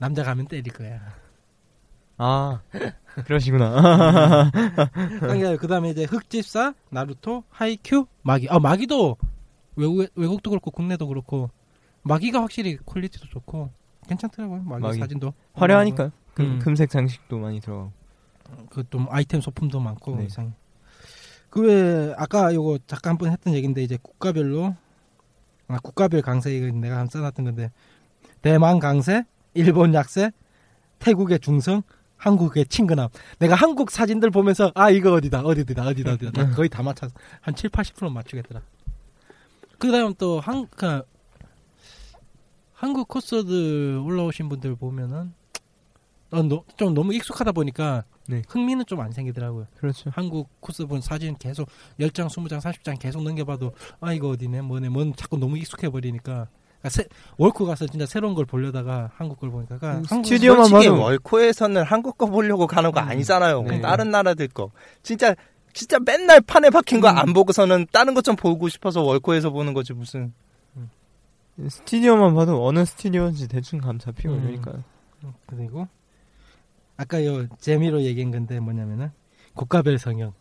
[0.00, 0.98] 남자 가면 때릴 거야.
[2.16, 2.62] 아.
[3.26, 4.50] 그러시구나.
[5.60, 8.48] 그 다음에 이제 흑집사, 나루토, 하이큐, 마기.
[8.48, 9.18] 아 마기도
[9.76, 11.50] 외국 외국도 그렇고 국내도 그렇고
[12.02, 13.70] 마기가 확실히 quality도 좋고
[14.08, 14.62] 괜찮더라고요.
[14.62, 14.98] 마기, 마기.
[14.98, 16.12] 사진도 화려하니까요.
[16.32, 16.58] 금, 음.
[16.58, 17.92] 금색 장식도 많이 들어가고.
[18.70, 20.24] 그좀 아이템 소품도 많고 네.
[20.24, 20.54] 이상.
[21.50, 24.74] 그외 아까 요거 잠깐 한번 했던 얘기인데 이제 국가별로
[25.68, 27.70] 아 국가별 강세 이거 내가 한번 써놨던 건데
[28.40, 30.30] 대만 강세, 일본 약세,
[30.98, 31.82] 태국의 중성,
[32.16, 33.08] 한국의 친근함.
[33.38, 37.08] 내가 한국 사진들 보면서 아 이거 어디다 어디다 어디다 어디다 나 거의 다 맞춰
[37.40, 38.60] 한 7, 80% 맞추겠더라.
[39.78, 41.02] 그다음 또 한 그,
[42.74, 45.32] 한국 코스들 올라오신 분들 보면은
[46.76, 48.42] 좀 너무 익숙하다 보니까 네.
[48.48, 49.66] 흥미는 좀 안 생기더라고요.
[49.78, 50.10] 그렇죠.
[50.14, 55.14] 한국 코스 본 사진 계속 10장, 20장, 30장 계속 넘겨봐도 아 이거 어디네 뭐네 뭔
[55.16, 56.48] 자꾸 너무 익숙해 버리니까
[56.80, 61.00] 그러니까 새- 월크 가서 진짜 새로운 걸 보려다가 한국 걸 보니까 그러니까 음, 스튜디오만 봐도-
[61.00, 63.08] 월코에서는 한국 거 보려고 가는 거 음.
[63.08, 63.62] 아니잖아요.
[63.62, 63.80] 네.
[63.80, 64.70] 다른 나라들 거.
[65.02, 65.34] 진짜
[65.72, 67.16] 진짜 맨날 판에 박힌 거 음.
[67.18, 70.32] 안 보고서는 다른 것 좀 보고 싶어서 월코에서 보는 거지 무슨.
[71.68, 74.42] 스튜디오만 봐도 어느 스튜디오인지 대충 감 잡히고 음.
[74.44, 74.82] 이러니까요.
[75.46, 75.86] 그리고
[76.96, 79.10] 아까 요 재미로 얘기한 건데 뭐냐면은
[79.54, 80.32] 국가별 성형,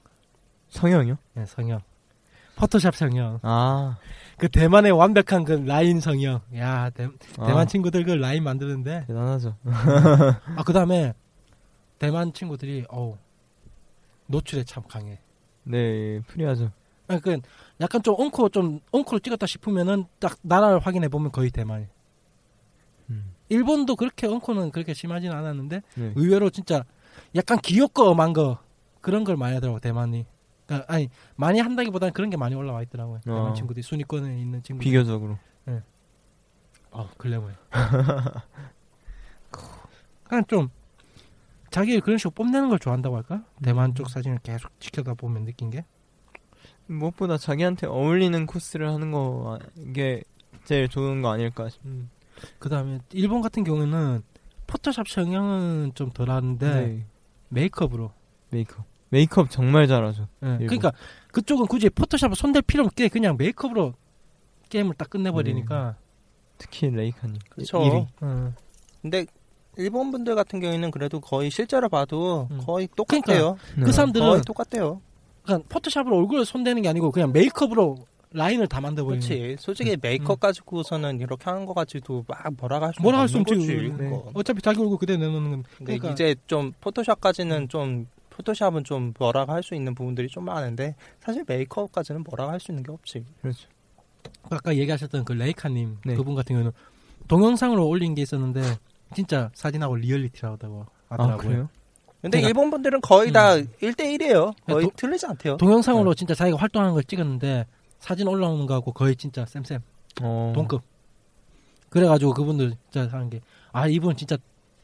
[0.70, 1.18] 성형이요?
[1.34, 1.82] 네, 성형,
[2.56, 3.98] 포토샵 성형, 아.
[4.40, 9.56] 그 대만의 완벽한 그 라인 성형, 야 대, 아, 대만 친구들 그 라인 만드는데 대단하죠.
[10.56, 11.14] 아 그 다음에
[12.00, 13.18] 대만 친구들이 어우
[14.28, 15.20] 노출에 참 강해.
[15.64, 16.72] 네, free하죠.
[17.08, 17.48] 그러니까
[17.82, 21.90] 약간 좀 엉코 좀 엉코로 찍었다 싶으면은 딱 나라를 확인해 보면 거의 대만.
[23.10, 23.34] 음.
[23.50, 26.14] 일본도 그렇게 엉코는 그렇게 심하지는 않았는데 네.
[26.16, 26.84] 의외로 진짜
[27.36, 28.60] 약간 귀엽고 엄한 거
[29.02, 30.26] 그런 걸 많이 하더라고 대만이.
[30.70, 33.22] 그러니까 아니 많이 한다기보다는 그런 게 많이 올라와 있더라고요.
[33.26, 33.54] 대만 어.
[33.54, 34.84] 친구들이 순위권에 있는 친구들.
[34.84, 35.38] 비교적으로.
[36.92, 37.56] 어 글래머해.
[40.24, 40.70] 그냥 좀
[41.72, 43.44] 자기 그런 식으로 뽐내는 걸 좋아한다고 할까?
[43.64, 45.86] 대만 쪽 사진을 계속 지켜다 보면 느낀 게.
[46.88, 50.24] 무엇보다 자기한테 어울리는 코스를 하는 거 이게
[50.66, 51.84] 제일 좋은 거 아닐까 싶.
[51.86, 52.10] 음.
[52.58, 54.24] 그 다음에 일본 같은 경우에는
[54.66, 57.06] 포토샵 성형은 좀 덜하는데 네.
[57.50, 58.12] 메이크업으로.
[58.50, 58.89] 메이크업.
[59.10, 60.28] 메이크업 정말 잘하죠.
[60.44, 60.68] 예, 일본.
[60.68, 60.92] 그러니까
[61.32, 63.94] 그쪽은 굳이 포토샵을 손댈 필요 없게 그냥 메이크업으로
[64.70, 65.96] 게임을 딱 끝내버리니까.
[66.58, 67.38] 특히 레이카님.
[67.50, 68.08] 그렇죠.
[68.22, 68.54] 어.
[69.02, 69.26] 근데
[69.78, 72.60] 일본 분들 같은 경우에는 그래도 거의 실제로 봐도 음.
[72.66, 73.58] 거의 똑같아요.
[73.76, 73.92] 그 네.
[73.92, 75.02] 사람들은 거의 똑같아요.
[75.44, 77.98] 그러니까 포토샵으로 얼굴을 손대는 게 아니고 그냥 메이크업으로
[78.32, 79.26] 라인을 다 만들어버리는.
[79.26, 79.56] 그렇지.
[79.60, 83.56] 솔직히 메이크업 가지고서는 이렇게 하는 거 가지고 막 뭐라 할 수, 뭐라 할 수 없지.
[83.98, 84.30] 그거.
[84.36, 85.64] 어차피 자기 얼굴 그대로 내놓는 건.
[85.78, 88.06] 그러니까 이제 좀 포토샵까지는 좀
[88.44, 92.84] 포토샵은 좀 뭐라고 할 수 있는 부분들이 좀 많은데 사실 메이크업까지는 뭐라고 할 수 있는
[92.84, 93.26] 게 없지.
[93.42, 93.68] 그렇죠.
[94.50, 96.16] 아까 얘기하셨던 그 레이카님 네.
[96.16, 96.72] 그분 같은 경우는
[97.28, 98.62] 동영상으로 올린 게 있었는데
[99.14, 101.34] 진짜 사진하고 리얼리티라고 하더라고요.
[101.34, 101.70] 아 그래요?
[102.22, 103.68] 근데 그러니까- 일본 분들은 거의 다 음.
[103.82, 104.54] 1대1이에요.
[104.66, 105.58] 거의 도- 틀리지 않대요.
[105.58, 106.18] 동영상으로 네.
[106.18, 107.66] 진짜 자기가 활동하는 걸 찍었는데
[108.00, 109.80] 사진 올라오는 거하고 거의 진짜 쌤쌤
[110.22, 110.52] 어.
[110.56, 110.82] 동급.
[111.90, 114.36] 그래가지고 그분들 진짜 하는 게 아 이분 진짜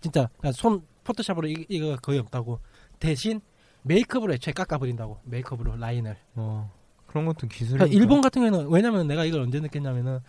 [0.01, 2.59] 진짜 그냥 손 포토샵으로 이, 이거 거의 없다고
[3.05, 3.41] 대신
[3.83, 6.17] 메이크업으로 애초에 깎아버린다고 메이크업으로 라인을.
[6.35, 6.71] 어.
[7.07, 7.77] 그런 것도 기술이.
[7.77, 10.19] 그러니까 일본 같은 경우에는 왜냐면 내가 이걸 언제 느꼈냐면은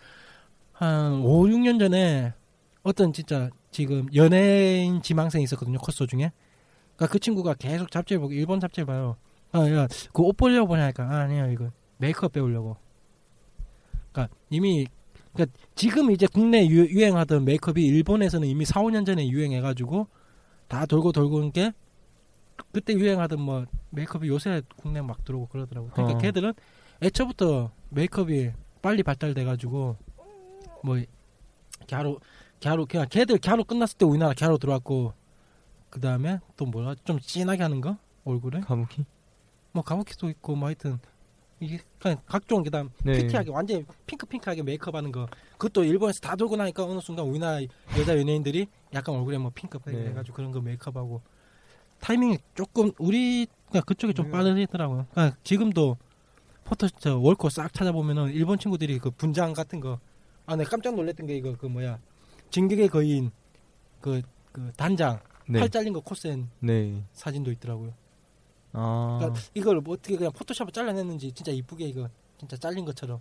[0.73, 2.33] 한 5, 6년 전에
[2.83, 6.31] 어떤 진짜 지금 연예인 지망생이 있었거든요 코스 중에.
[6.95, 9.17] 그러니까 그 친구가 계속 잡지를 보고 일본 잡지를 봐요.
[9.51, 12.77] 아, 야, 그 옷 보려고 보냐니까 아, 아니야 이거 메이크업 배우려고.
[14.11, 14.85] 그러니까 이미
[15.33, 20.07] 그러니까 지금 이제 국내 유, 유행하던 메이크업이 일본에서는 이미 4, 5년 전에 유행해가지고
[20.67, 21.71] 다 돌고 돌고 온게
[22.71, 25.89] 그때 유행하던 뭐 메이크업이 요새 국내 막 들어오고 그러더라고.
[25.89, 26.21] 그러니까 어.
[31.89, 32.19] 갸루
[32.61, 35.13] 갸루 그냥 걔들 갸루 끝났을 때 우리나라 갸루 들어왔고
[35.89, 39.05] 그 다음에 또 뭐야 좀 진하게 하는 거 얼굴에 가부키.
[39.71, 40.99] 뭐 가부키도 있고 뭐 하여튼
[41.59, 43.13] 이게 그냥 각종 그다음 네.
[43.13, 47.61] 피티하게 완전 히 핑크핑크하게 메이크업하는 거 그것도 일본에서 다 돌고 나니까 어느 순간 우리나라
[47.97, 50.09] 여자 연예인들이 약간 얼굴에 뭐 핑크 네.
[50.09, 51.21] 해가지고 그런 거 메이크업하고
[52.07, 54.31] 타이밍이 조금 우리 그냥 그쪽이 좀 네.
[54.31, 55.07] 빠르더라고요.
[55.11, 55.97] 그러니까 지금도
[56.63, 61.35] 포토 저 월코 싹 찾아보면은 일본 친구들이 그 분장 같은 거아 내가 깜짝 놀랐던 게
[61.35, 61.99] 이거 그 뭐야
[62.49, 63.31] 진격의 거인
[63.99, 64.21] 그,
[64.53, 65.59] 그 단장 네.
[65.59, 67.03] 팔 잘린 거 코스엔 네.
[67.11, 67.93] 사진도 있더라고요.
[68.71, 69.17] 아.
[69.19, 73.19] 그러니까 이걸 뭐 어떻게 그냥 포토샵을 잘라냈는지 진짜 이쁘게 이거 진짜 잘린 것처럼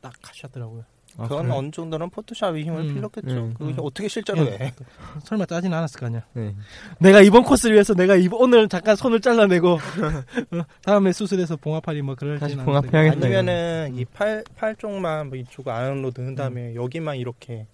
[0.00, 0.84] 딱 하셨더라고요.
[1.18, 1.54] 아, 그건 그래요?
[1.58, 3.28] 어느 정도는 포토샵이 힘을 음, 빌렸겠죠.
[3.36, 3.76] 음, 그거 음.
[3.82, 4.52] 어떻게 실제로 예.
[4.58, 4.74] 해?
[5.24, 6.24] 설마 짜진 않았을 거 아니야.
[6.34, 6.54] 네.
[6.98, 9.72] 내가 이번 코스를 위해서 내가 이번 오늘 잠깐 손을 잘라내고
[10.52, 12.56] 어, 다음에 수술해서 봉합하리 뭐 그럴 다시.
[12.58, 12.96] 않은데.
[12.98, 17.66] 아니면은 이 팔 팔 쪽만 뭐 이쪽 안으로 넣은 다음에 여기만 이렇게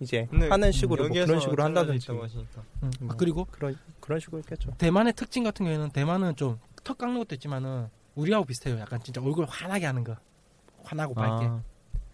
[0.00, 2.10] 이제 하는 식으로 뭐 그런 식으로 한다든지.
[2.10, 3.16] 음, 아, 뭐.
[3.16, 4.70] 그리고 그런 그런 식으로 했겠죠.
[4.78, 8.78] 대만의 특징 같은 경우에는 대만은 좀 턱 깎는 것도 있지만은 우리하고 비슷해요.
[8.78, 10.16] 약간 진짜 얼굴 환하게 하는 거.
[10.84, 11.62] 환하고 밝게 아,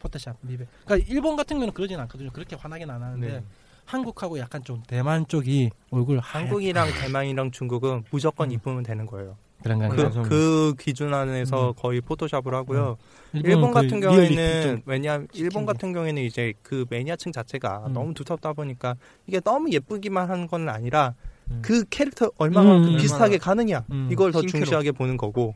[0.01, 0.67] 포토샵 미백.
[0.85, 2.31] 그러니까 일본 같은 경우는 그러진 않거든요.
[2.33, 3.45] 그렇게 환하게는 안 하는데 네.
[3.85, 8.53] 한국하고 약간 좀 대만 쪽이 얼굴 하얗게 한국이랑 대만이랑 중국은 무조건 음.
[8.55, 9.37] 이쁘면 되는 거예요.
[9.63, 10.23] 그런 그.
[10.23, 11.75] 그 기준 안에서 음.
[11.77, 12.97] 거의 포토샵을 하고요.
[13.35, 17.93] 일본은 일본 같은 경우에는 좀 왜냐하면 일본 같은 경우에는 이제 그 매니아층 자체가 음.
[17.93, 21.15] 너무 두텁다 보니까 이게 너무 예쁘기만 한 건 아니라
[21.51, 21.61] 음.
[21.63, 22.97] 그 캐릭터 얼마만큼 음.
[22.97, 24.09] 비슷하게 가느냐 음.
[24.11, 24.41] 이걸 더.
[24.41, 25.55] 중시하게 보는 거고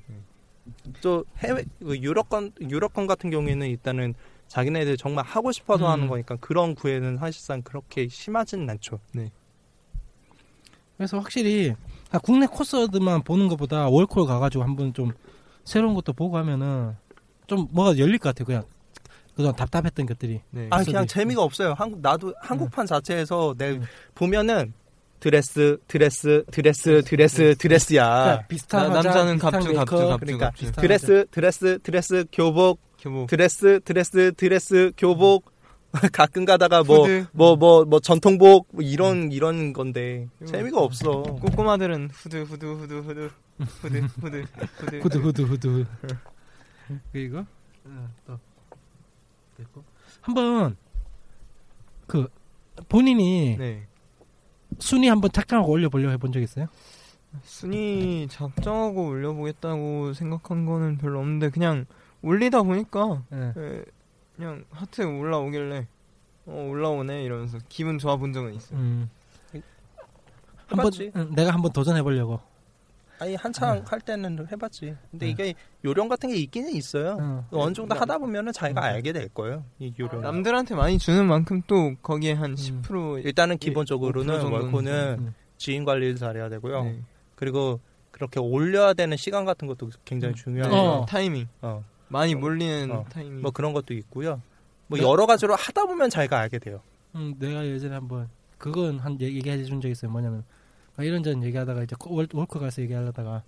[1.01, 4.15] 또 해외 그 유럽권 유럽권 같은 경우에는 일단은
[4.49, 5.91] 자기네들 정말 하고 싶어서 음.
[5.91, 9.01] 하는 거니까 그런 구애는 사실상 그렇게 심하진 않죠.
[10.97, 11.75] 그래서 확실히
[12.23, 15.13] 국내 코스들만 보는 것보다 월콜 가가지고 한번 좀
[15.65, 16.95] 새로운 것도 보고 하면은
[17.47, 18.47] 좀 뭐가 열릴 것 같아요.
[18.47, 18.63] 그냥
[19.35, 20.41] 그동안 답답했던 것들이.
[20.51, 20.69] 네.
[20.71, 21.75] 아 그냥 있- 재미가 없어요.
[21.77, 23.83] 한국 나도 한국판 자체에서 내 음.
[24.15, 24.73] 보면은
[25.19, 28.07] 드레스 드레스 드레스 드레스 드레스야.
[28.09, 30.73] 그러니까 비슷한 나- 남자는 갑주, 갑주, 갑주, 그러니까 갑주.
[30.73, 33.27] 드레스 드레스 드레스 교복 교복.
[33.29, 35.53] 드레스 드레스 드레스 교복
[36.13, 37.27] 가끔 가다가 뭐 후드.
[37.33, 40.47] 뭐뭐 뭐 전통복 뭐 이런 이런 건데 음.
[40.47, 41.23] 재미가 없어.
[41.23, 44.47] 꼬꼬마들은 후드 후드 후드 후드 후드 후드
[45.03, 45.87] 후드 후드 후드 후드.
[47.13, 47.45] 그리고
[47.85, 48.39] 어, 또
[49.59, 49.85] 됐고
[50.23, 50.77] 한번
[52.07, 52.27] 그
[52.89, 53.87] 본인이 네.
[54.79, 56.67] 순위 한번 작정하고 올려보려고 해본 적 있어요?
[57.43, 61.87] 순위 작정하고 올려보겠다고 생각한 거는 별로 없는데 그냥
[62.25, 63.53] 올리다 보니까 네.
[63.57, 63.85] 예,
[64.37, 65.87] 그냥 하트 올라오길래
[66.47, 68.79] 어 올라오네 이러면서 기분 좋아 본 적은 있어요.
[68.79, 69.11] 음.
[70.67, 70.91] 한번.
[71.17, 72.41] 응, 내가 한번 도전해 보려고.
[73.19, 74.97] 아니 한창 할 때는 해봤지.
[75.11, 75.31] 근데 네.
[75.31, 77.17] 이게 요령 같은 게 있기는 있어요.
[77.21, 77.45] 응.
[77.53, 78.83] 어느 정도 하다 보면은 자기가 음.
[78.83, 79.65] 알게 될 거예요.
[79.79, 80.23] 이 요령.
[80.23, 85.35] 남들한테 많이 주는 만큼 또 거기에 한 10% 일단은 예, 기본적으로는 5% 정도는 월코는 음.
[85.59, 86.85] 지인 관리를 잘해야 되고요.
[86.85, 87.03] 네.
[87.37, 90.37] 그리고 그렇게 올려야 되는 시간 같은 것도 굉장히 음.
[90.37, 90.73] 중요해요.
[90.75, 91.07] 어.
[91.07, 91.85] 타이밍 어.
[92.15, 93.05] 많이 몰리는 어.
[93.11, 93.43] 타이밍.
[93.43, 94.41] 뭐 그런 것도 있고요.
[94.87, 95.05] 뭐 네.
[95.05, 96.81] 여러 가지로 하다 보면 자기가 알게 돼요.
[97.17, 100.11] 음, 내가 예전에 한번 그건 한 얘기- 얘기해 준 적 있어요.
[100.13, 100.45] 뭐냐면
[100.97, 103.43] 아, 이런저런 얘기하다가 이제 코- 월, 월커 가서 얘기하려다가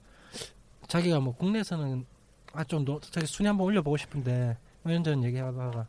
[0.88, 2.04] 자기가 뭐 국내에서는
[2.52, 5.86] 아좀 자기 순위 한번 올려보고 싶은데 뭐 이런저런 얘기하다가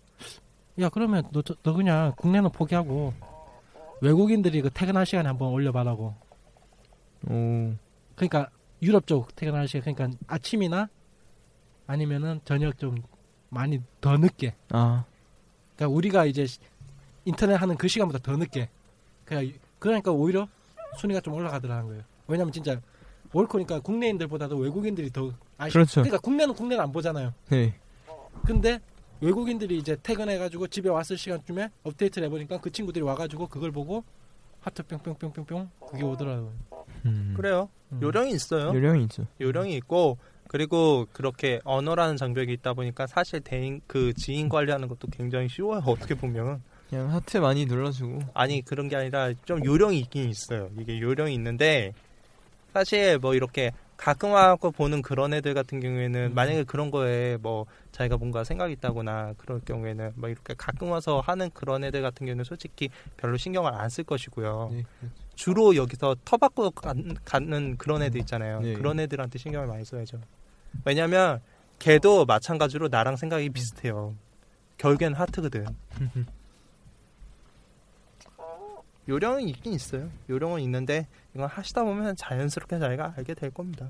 [0.80, 3.14] 야 그러면 너, 저- 너 그냥 국내는 포기하고
[4.02, 6.14] 외국인들이 그 퇴근할 시간에 한번 올려봐라고.
[7.30, 7.74] 오.
[8.16, 8.50] 그러니까
[8.84, 10.88] 유럽 쪽 퇴근할 시간 그러니까 아침이나
[11.88, 13.02] 아니면은 저녁 좀
[13.50, 14.56] 많이 더 늦게.
[14.70, 15.06] 아.
[15.76, 16.60] 그러니까 우리가 이제 시-
[17.26, 18.70] 인터넷 하는 그 시간보다 더 늦게.
[19.26, 20.48] 그냥 이- 그러니까 오히려
[20.98, 22.04] 순위가 좀 올라가더라는 거예요.
[22.28, 22.80] 왜냐면 진짜
[23.34, 25.74] 월코니까 국내인들보다도 외국인들이 더 아시.
[25.74, 26.02] 그렇죠.
[26.02, 27.34] 그러니까 국내는 국내를 안 보잖아요.
[27.50, 27.74] 네.
[28.46, 28.80] 근데
[29.22, 34.04] 외국인들이 이제 퇴근해가지고 집에 왔을 시간쯤에 업데이트를 해보니까 그 친구들이 와가지고 그걸 보고
[34.60, 36.54] 하트 뿅뿅뿅뿅뿅 그게 오더라고요.
[37.06, 37.34] 음.
[37.36, 37.70] 그래요.
[37.92, 38.00] 음.
[38.02, 38.68] 요령이 있어요.
[38.74, 39.26] 요령이 있죠.
[39.42, 40.18] 요령이 있고
[40.50, 45.82] 그리고 그렇게 언어라는 장벽이 있다 보니까 사실 대인 그 지인 관리하는 것도 굉장히 쉬워요.
[45.86, 48.20] 어떻게 보면 그냥 하트 많이 눌러주고.
[48.34, 50.70] 아니 그런 게 아니라 좀 요령이 있긴 있어요.
[50.80, 51.94] 이게 요령이 있는데
[52.74, 56.36] 사실 뭐 이렇게 가끔 와갖고 보는 그런 애들 같은 경우에는 음.
[56.36, 61.50] 만약에 그런 거에 뭐 자기가 뭔가 생각이 있다거나 그럴 경우에는 뭐 이렇게 가끔 와서 하는
[61.52, 64.70] 그런 애들 같은 경우는 솔직히 별로 신경을 안 쓸 것이고요.
[64.72, 64.84] 네.
[65.34, 66.94] 주로 여기서 터받고 가-
[67.26, 68.60] 갖는 그런 애들 있잖아요.
[68.62, 68.74] 네.
[68.74, 70.20] 그런 애들한테 신경을 많이 써야죠.
[70.86, 71.42] 왜냐면
[71.80, 74.16] 걔도 마찬가지로 나랑 생각이 비슷해요.
[74.78, 75.66] 결국엔 하트거든.
[79.08, 80.10] 요령은 있긴 있어요.
[80.30, 83.90] 요령은 있는데 이건 하시다 보면 자연스럽게 자기가 알게 될 겁니다.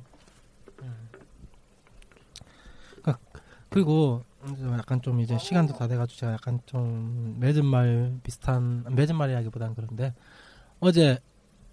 [3.69, 9.15] 그리고 그래서 약간 좀 이제 시간도 다 돼가지고 제가 약간 좀 맺은 말 비슷한 맺은
[9.15, 10.13] 말이라기보단 그런데
[10.79, 11.19] 어제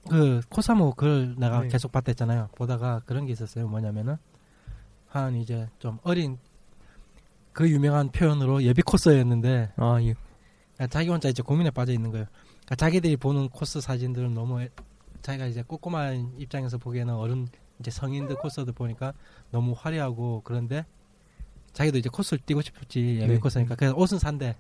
[0.09, 1.69] 그 코사모 글 내가 네.
[1.69, 2.49] 계속 봤댔잖아요.
[2.57, 3.69] 보다가 그런 게 있었어요.
[3.69, 4.17] 뭐냐면은
[5.15, 6.39] 한 이제 좀 어린
[7.53, 10.15] 그 유명한 표현으로 예비 코스였는데 아, 예.
[10.75, 12.27] 그러니까 자기 혼자 이제 고민에 빠져 있는 거예요.
[12.51, 14.71] 그러니까 자기들이 보는 코스 사진들은 너무 애-
[15.23, 17.47] 자기가 이제 꼬꼬마한 입장에서 보기에는 어른
[17.79, 19.13] 이제 성인들 코스들 보니까
[19.53, 20.85] 너무 화려하고 그런데
[21.73, 23.39] 자기도 이제 코스를 뛰고 싶었지 예비 네.
[23.39, 24.57] 코스니까 그래서 옷은 산대.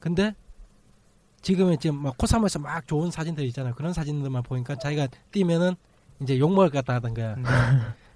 [0.00, 0.34] 근데
[1.42, 3.74] 지금은 지금 막 코사모에서 막 좋은 사진들 있잖아요.
[3.76, 5.76] 그런 사진들만 보니까 자기가 뛰면은
[6.20, 7.34] 이제 욕 먹을 것 같다 하던 거야.
[7.34, 7.44] 음.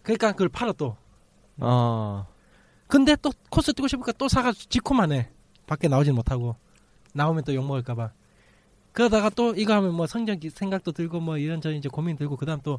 [0.02, 0.96] 그러니까 그걸 팔아 또.
[1.61, 2.26] 아,
[2.86, 5.28] 근데 또 코스 뛰고 싶으니까 또 사가 지코만 해.
[5.66, 6.56] 밖에 나오진 못하고
[7.14, 8.11] 나오면 또 욕 먹을까봐.
[8.92, 12.78] 그러다가 또 이거 하면 뭐 성적 생각도 들고 뭐 이런저런 이제 고민 들고 그다음 또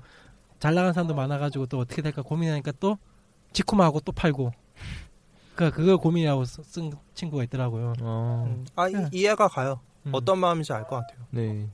[0.59, 2.99] 잘 나가는 사람도 많아가지고 또 어떻게 될까 고민하니까 또
[3.51, 4.51] 지코만 하고 또 팔고.
[5.55, 7.93] 그 그걸 고민하고 쓰- 쓴 친구가 있더라고요.
[8.01, 8.65] 어, 음.
[8.75, 9.09] 아 이, 네.
[9.11, 9.79] 이해가 가요.
[10.05, 10.11] 음.
[10.13, 11.25] 어떤 마음인지 알 것 같아요.
[11.31, 11.67] 네.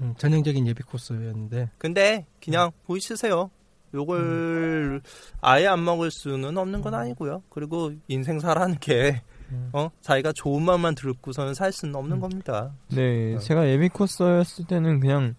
[0.00, 3.50] 음, 전형적인 예비 코스였는데 근데 그냥 보이시세요.
[3.94, 5.02] 요걸
[5.40, 7.42] 아예 안 먹을 수는 없는 건 아니고요.
[7.48, 9.70] 그리고 인생 사라는 게 음.
[9.72, 9.90] 어?
[10.00, 12.20] 자기가 좋은 마음만 들고서는 살 수는 없는 음.
[12.20, 12.72] 겁니다.
[12.88, 13.38] 네, 어.
[13.38, 15.34] 제가 예비 코스였을 때는 그냥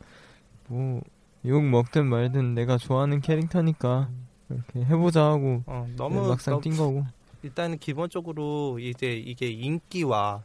[0.68, 1.02] 뭐
[1.46, 4.10] 욕 먹든 말든 내가 좋아하는 캐릭터니까
[4.50, 7.06] 이렇게 해보자 하고 어, 네, 너무 막상 너무 뛴 거고.
[7.42, 10.44] 일단은 기본적으로 이제 이게 인기와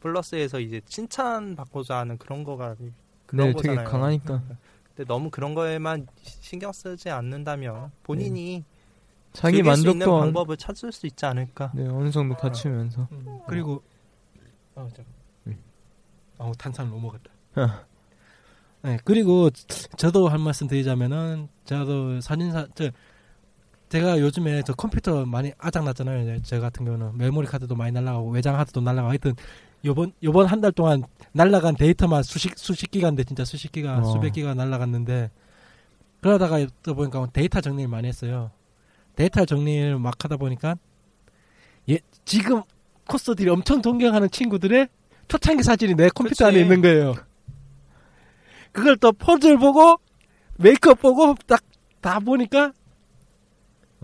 [0.00, 2.74] 플러스에서 이제 칭찬 받고자 하는 그런 거가
[3.26, 3.76] 그런 네, 거잖아요.
[3.78, 4.42] 되게 강하니까
[4.94, 8.64] 근데 너무 그런 거에만 신경 쓰지 않는다면 본인이
[9.32, 11.72] 자기 즐길 수 있는 방법을 찾을 수 있지 않을까.
[11.74, 13.08] 네, 어느 정도 갖추면서.
[13.10, 13.82] 음, 그리고
[14.76, 15.02] 아, 저,
[15.44, 15.56] 네.
[16.84, 17.30] 못 먹었다.
[17.56, 17.84] 아.
[18.82, 19.50] 네, 그리고
[19.96, 22.90] 저도 한 말씀 드리자면은 저도 사진사 저
[23.88, 26.22] 제가 요즘에 저 컴퓨터 많이 아작 났잖아요.
[26.22, 29.34] 이제 저 같은 경우는 메모리 카드도 많이 날라가고 외장 하드도 날라가고 하여튼
[29.84, 34.04] 요번 요번 한 달 동안 날라간 데이터만 수십 수십 기가인데 진짜 수십 기가 어.
[34.04, 35.30] 수백 기가 날라갔는데
[36.20, 38.50] 그러다가 또 보니까 데이터 정리를 많이 했어요.
[39.16, 40.76] 데이터 정리를 막 하다 보니까
[41.90, 42.62] 예 지금
[43.06, 44.88] 코스들이 엄청 존경하는 친구들의
[45.28, 46.44] 초창기 사진이 내 컴퓨터 그치.
[46.44, 47.14] 안에 있는 거예요.
[48.72, 49.96] 그걸 또 포즈를 보고
[50.58, 51.62] 메이크업 보고 딱
[52.00, 52.72] 다 보니까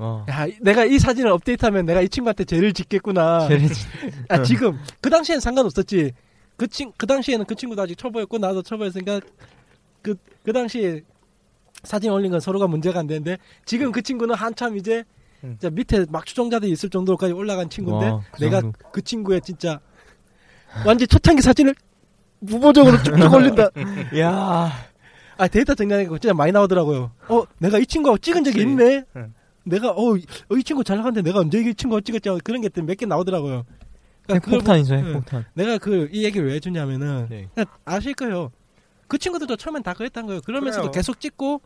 [0.01, 0.25] 와.
[0.29, 3.47] 야 이- 내가 이 사진을 업데이트하면 내가 이 친구한테 죄를 짓겠구나.
[3.49, 3.89] 제일 진-
[4.29, 6.13] 아, 지금 그 당시엔 상관없었지.
[6.57, 9.21] 그 친, 그 당시에는 그 친구도 아직 초보였고 나도 초보였으니까
[10.03, 11.03] 그, 그 당시에
[11.85, 15.05] 사진 올린 건 서로가 문제가 안 되는데 지금 그 친구는 한참 이제
[15.45, 15.57] 음.
[15.59, 18.79] 진짜 밑에 막 추종자들이 있을 정도로까지 올라간 친구인데 와, 그 내가 정도.
[18.93, 19.81] 그 친구의 진짜
[20.85, 21.75] 완전 초창기 사진을
[22.41, 23.69] 무보적으로 쭉쭉 올린다.
[24.19, 24.71] 야,
[25.39, 27.11] 아 데이터 정리하니까 진짜 많이 나오더라고요.
[27.29, 28.61] 어 내가 이 친구하고 찍은 적이.
[28.63, 29.05] 있네.
[29.17, 29.35] 응.
[29.65, 33.07] 내가 어 이 친구 잘 나갔는데 내가 언제 이 찍었지 하고 그런 게 몇 개
[33.07, 33.65] 나오더라고요.
[34.23, 35.07] 그러니까 그걸 핵폭탄이죠, 보- 응.
[35.09, 35.45] 핵폭탄.
[35.55, 37.49] 내가 그 이 얘기를 왜 해주냐면은 네.
[37.85, 38.51] 아실 거예요.
[39.09, 40.41] 그 친구들도 처음엔 다 그랬던 거예요.
[40.43, 40.93] 그러면서도 그래요.
[40.93, 41.61] 계속 찍고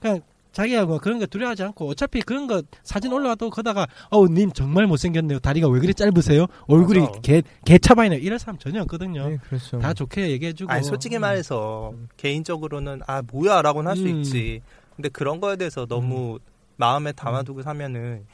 [0.00, 0.20] 그냥
[0.52, 4.86] 자기가 뭐 그런 거 두려워하지 않고 어차피 그런 거 사진 올라와도 거다가 어우 님 정말
[4.86, 5.38] 못생겼네요.
[5.38, 6.46] 다리가 왜 그리 짧으세요?
[6.66, 7.12] 얼굴이 맞아.
[7.22, 8.16] 개 개차바이네.
[8.16, 9.28] 이럴 사람 전혀 없거든요.
[9.30, 9.78] 네, 그렇죠.
[9.78, 10.70] 다 좋게 얘기해주고.
[10.70, 11.22] 아니 솔직히 음.
[11.22, 14.18] 말해서 개인적으로는 아 뭐야라고는 할수 음.
[14.18, 14.60] 있지.
[14.96, 16.38] 근데 그런 거에 대해서 너무
[16.76, 18.26] 마음에 담아두고 사면은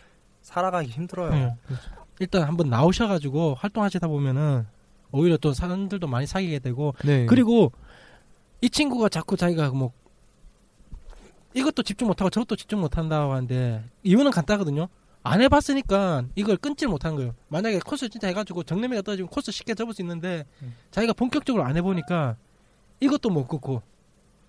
[0.43, 1.33] 살아가기 힘들어요.
[1.33, 1.77] 응.
[2.21, 4.67] 일단 한번 나오셔가지고 활동하시다 보면은
[5.13, 7.27] 오히려 또 사람들도 많이 사귀게 되고 네.
[7.27, 7.73] 그리고
[8.61, 9.93] 이 친구가 자꾸 자기가 뭐
[11.55, 14.89] 이것도 집중 못하고 저것도 집중 못한다고 하는데 이유는 간단하거든요.
[15.23, 17.35] 안 해봤으니까 이걸 끊질 못한 거예요.
[17.49, 20.75] 만약에 코스 진짜 해가지고 정내미가 떨어지면 코스 쉽게 접을 수 있는데 음.
[20.91, 22.37] 자기가 본격적으로 안 해보니까
[23.01, 23.83] 이것도 못 끊고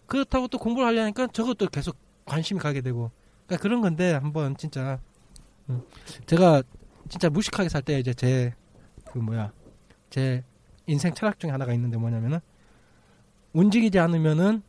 [0.05, 3.11] 그렇다고 또 공부를 하려니까 저것도 계속 관심이 가게 되고
[3.49, 4.99] 그러니까 그런 건데 한번 진짜
[5.69, 5.81] 음,
[6.27, 6.61] 제가
[7.09, 8.53] 진짜 무식하게 살 때 이제 제
[9.11, 9.51] 그 뭐야
[10.09, 10.43] 제
[10.85, 12.39] 인생 철학 중에 하나가 있는데 뭐냐면은
[13.53, 14.61] 움직이지 않으면은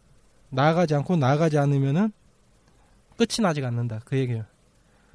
[0.50, 2.12] 나아가지 않고 나아가지 않으면은
[3.16, 4.44] 끝이 나지 않는다 그 얘기예요.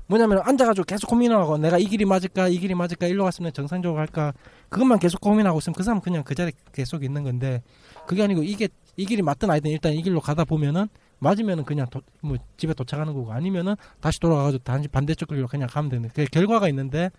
[0.08, 4.34] 뭐냐면 앉아가지고 계속 고민하고 내가 이 길이 맞을까 이 길이 맞을까 일로 갔으면 정상적으로 갈까
[4.70, 7.64] 그것만 계속 고민하고 있으면 그 사람 은 그냥 그 자리 에 계속 있는 건데
[8.06, 10.88] 그게 아니고 이게 이 길이 맞든 아니든 일단 이 길로 가다 보면은
[11.20, 15.90] 맞으면은 그냥 도- 뭐 집에 도착하는 거고 아니면은 다시 돌아가가지고 단지 반대쪽 길로 그냥 가면
[15.90, 17.10] 되는 그 결과가 있는데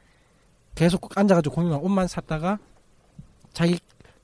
[0.75, 2.59] 계속 앉아가지고 고민만 옷만 샀다가
[3.53, 3.79] 자기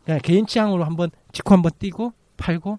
[0.05, 2.79] 그냥 개인 취향으로 한번 직후 한번 뛰고 팔고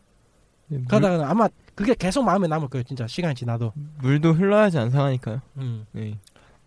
[0.68, 4.90] 네, 물, 그러다가 아마 그게 계속 마음에 남을 거예요 진짜 시간이 지나도 물도 흘러야지 안
[4.92, 5.42] 상하니까요.
[5.58, 5.86] 음.
[5.92, 6.18] 네.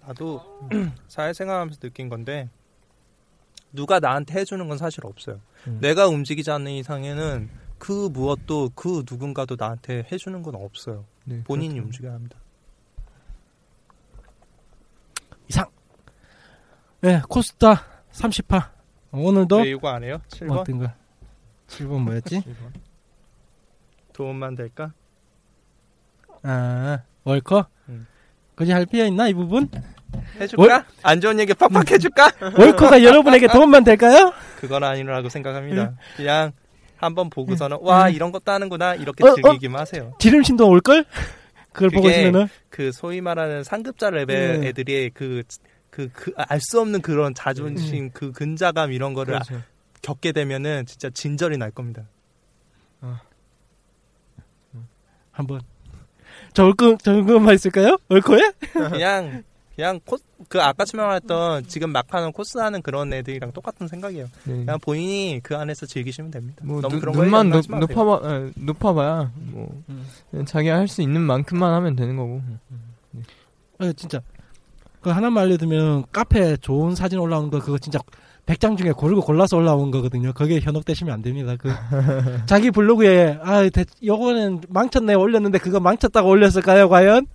[0.05, 0.41] 나도
[1.09, 2.49] 사회생활하면서 느낀 건데
[3.73, 5.41] 누가 나한테 해주는 건 사실 없어요.
[5.67, 5.79] 음.
[5.81, 7.49] 내가 움직이지 않는 이상에는
[7.79, 11.05] 그 무엇도 그 누군가도 나한테 해주는 건 없어요.
[11.25, 11.87] 네, 본인이 그렇죠.
[11.87, 12.39] 움직여야 합니다.
[15.49, 15.67] 이상
[17.05, 18.71] 예, 코스타 30파.
[19.13, 20.21] 오늘도 왜 이거 안 해요?
[20.29, 20.59] 7번?
[20.59, 20.91] 어떤 거?
[21.69, 22.43] 7번 뭐였지?
[24.13, 24.93] 도움만 될까?
[26.43, 27.67] 아, 월커?
[27.89, 28.07] 음.
[28.55, 29.69] 그지 할 필요 있나, 이 부분?
[30.41, 30.87] 해줄까?
[31.03, 32.33] 안 좋은 얘기 팍팍 해줄까?
[32.59, 34.33] 월커가 여러분에게 도움만 될까요?
[34.59, 35.95] 그건 아니라고 생각합니다.
[36.17, 36.53] 그냥
[36.97, 38.15] 한번 보고서는 와 음.
[38.15, 39.35] 이런 것도 하는구나 이렇게 어, 어?
[39.35, 40.13] 즐기기만 하세요.
[40.19, 41.05] 지름신도 올걸?
[41.73, 42.49] 그걸 보고 있으면은.
[42.71, 44.65] 그 소위 말하는 상급자 레벨 음.
[44.65, 45.43] 애들이 그
[45.91, 48.11] 그 그 알 수 없는 그런 자존심, 음.
[48.13, 49.63] 그 근자감 이런 거를 그렇죠.
[50.03, 52.03] 겪게 되면은 진짜 진절이 날 겁니다.
[55.33, 55.61] 한번.
[56.55, 57.97] 저 월커, 저 그것만 있을까요?
[58.09, 58.53] 월커에?
[58.73, 59.43] 그냥
[59.77, 60.17] 그냥 코,
[60.49, 64.25] 그 아까 설명했던 지금 막 하는 코스 하는 그런 애들이랑 똑같은 생각이에요.
[64.45, 64.55] 네.
[64.57, 66.63] 그냥 본인이 그 안에서 즐기시면 됩니다.
[66.65, 67.65] 뭐 너무 눈, 그런 눈만 높.
[67.69, 70.07] 높아봐 에, 높아봐야 뭐 음.
[70.47, 72.41] 자기가 할 수 있는 만큼만 하면 되는 거고.
[73.79, 74.21] 어, 진짜.
[75.03, 77.99] 그 하나만 알려드리면, 카페에 좋은 사진 올라오는 거, 그거 진짜
[78.47, 80.33] 100장 중에 고르고 골라서 올라온 거거든요.
[80.33, 81.55] 거기에 현혹되시면 안 됩니다.
[81.59, 81.69] 그,
[82.47, 87.27] 자기 블로그에, 아, 대, 요거는 망쳤네 올렸는데, 그거 망쳤다고 올렸을까요, 과연?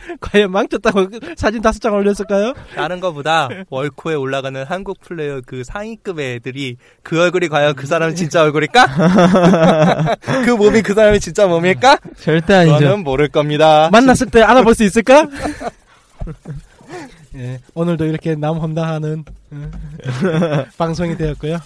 [0.20, 2.54] 과연 망쳤다고 사진 다섯 장 올렸을까요?
[2.74, 8.42] 다른 거보다 월코에 올라가는 한국 플레이어 그 상위급의 애들이 그 얼굴이 과연 그 사람 진짜
[8.42, 10.16] 얼굴일까?
[10.44, 11.98] 그 몸이 그 사람이 진짜 몸일까?
[12.20, 12.78] 절대 아니죠.
[12.80, 13.88] 저는 모를 겁니다.
[13.92, 15.26] 만났을 때 알아볼 수 있을까?
[17.36, 19.72] 예, 오늘도 이렇게 남험다하는 음,
[20.78, 21.58] 방송이 되었고요.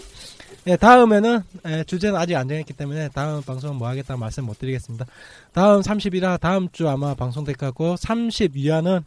[0.71, 5.05] 예, 다음에는 예, 주제는 아직 안 정했기 때문에 다음 방송은 뭐 하겠다 말씀 못 드리겠습니다.
[5.53, 9.03] 다음 30이라 다음 주 아마 방송될 것 같고 32화는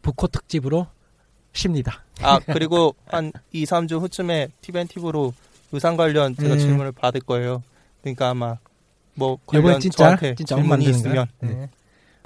[0.00, 0.86] 북코 특집으로
[1.52, 2.04] 쉽니다.
[2.22, 5.34] 아 그리고 한 2, 3주 후쯤에 티벤티브로
[5.72, 6.58] 의상 관련 제가 음.
[6.58, 7.62] 질문을 받을 거예요.
[8.00, 8.56] 그러니까 아마
[9.12, 11.26] 뭐 관련 진짜 저한테 진짜 옷 질문이 있으면?
[11.40, 11.68] 네,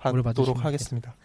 [0.04, 1.16] 물어봐 받도록 하겠습니다.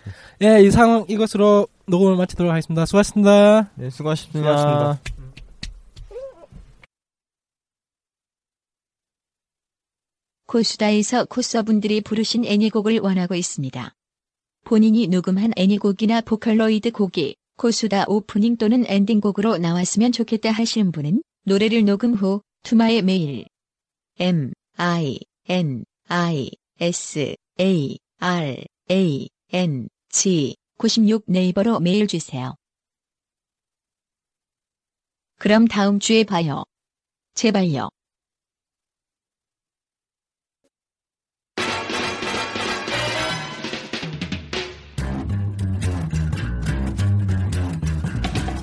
[0.41, 2.87] 예, 이 상황 이것으로 녹음을 마치도록 하겠습니다.
[2.87, 3.69] 수고하셨습니다.
[3.75, 4.57] 네, 수고하셨습니다.
[4.57, 5.18] 수고하셨습니다.
[10.49, 13.93] 코수다에서 코서분들이 부르신 애니곡을 원하고 있습니다.
[14.65, 22.15] 본인이 녹음한 애니곡이나 보컬로이드 곡이 코수다 오프닝 또는 엔딩곡으로 나왔으면 좋겠다 하시는 분은 노래를 녹음
[22.15, 23.45] 후 투마의 메일
[24.17, 26.49] m i n i
[26.81, 32.55] s a r a n g 96 네이버로 메일 주세요.
[35.37, 36.63] 그럼 다음 주에 봐요.
[37.35, 37.89] 제발요.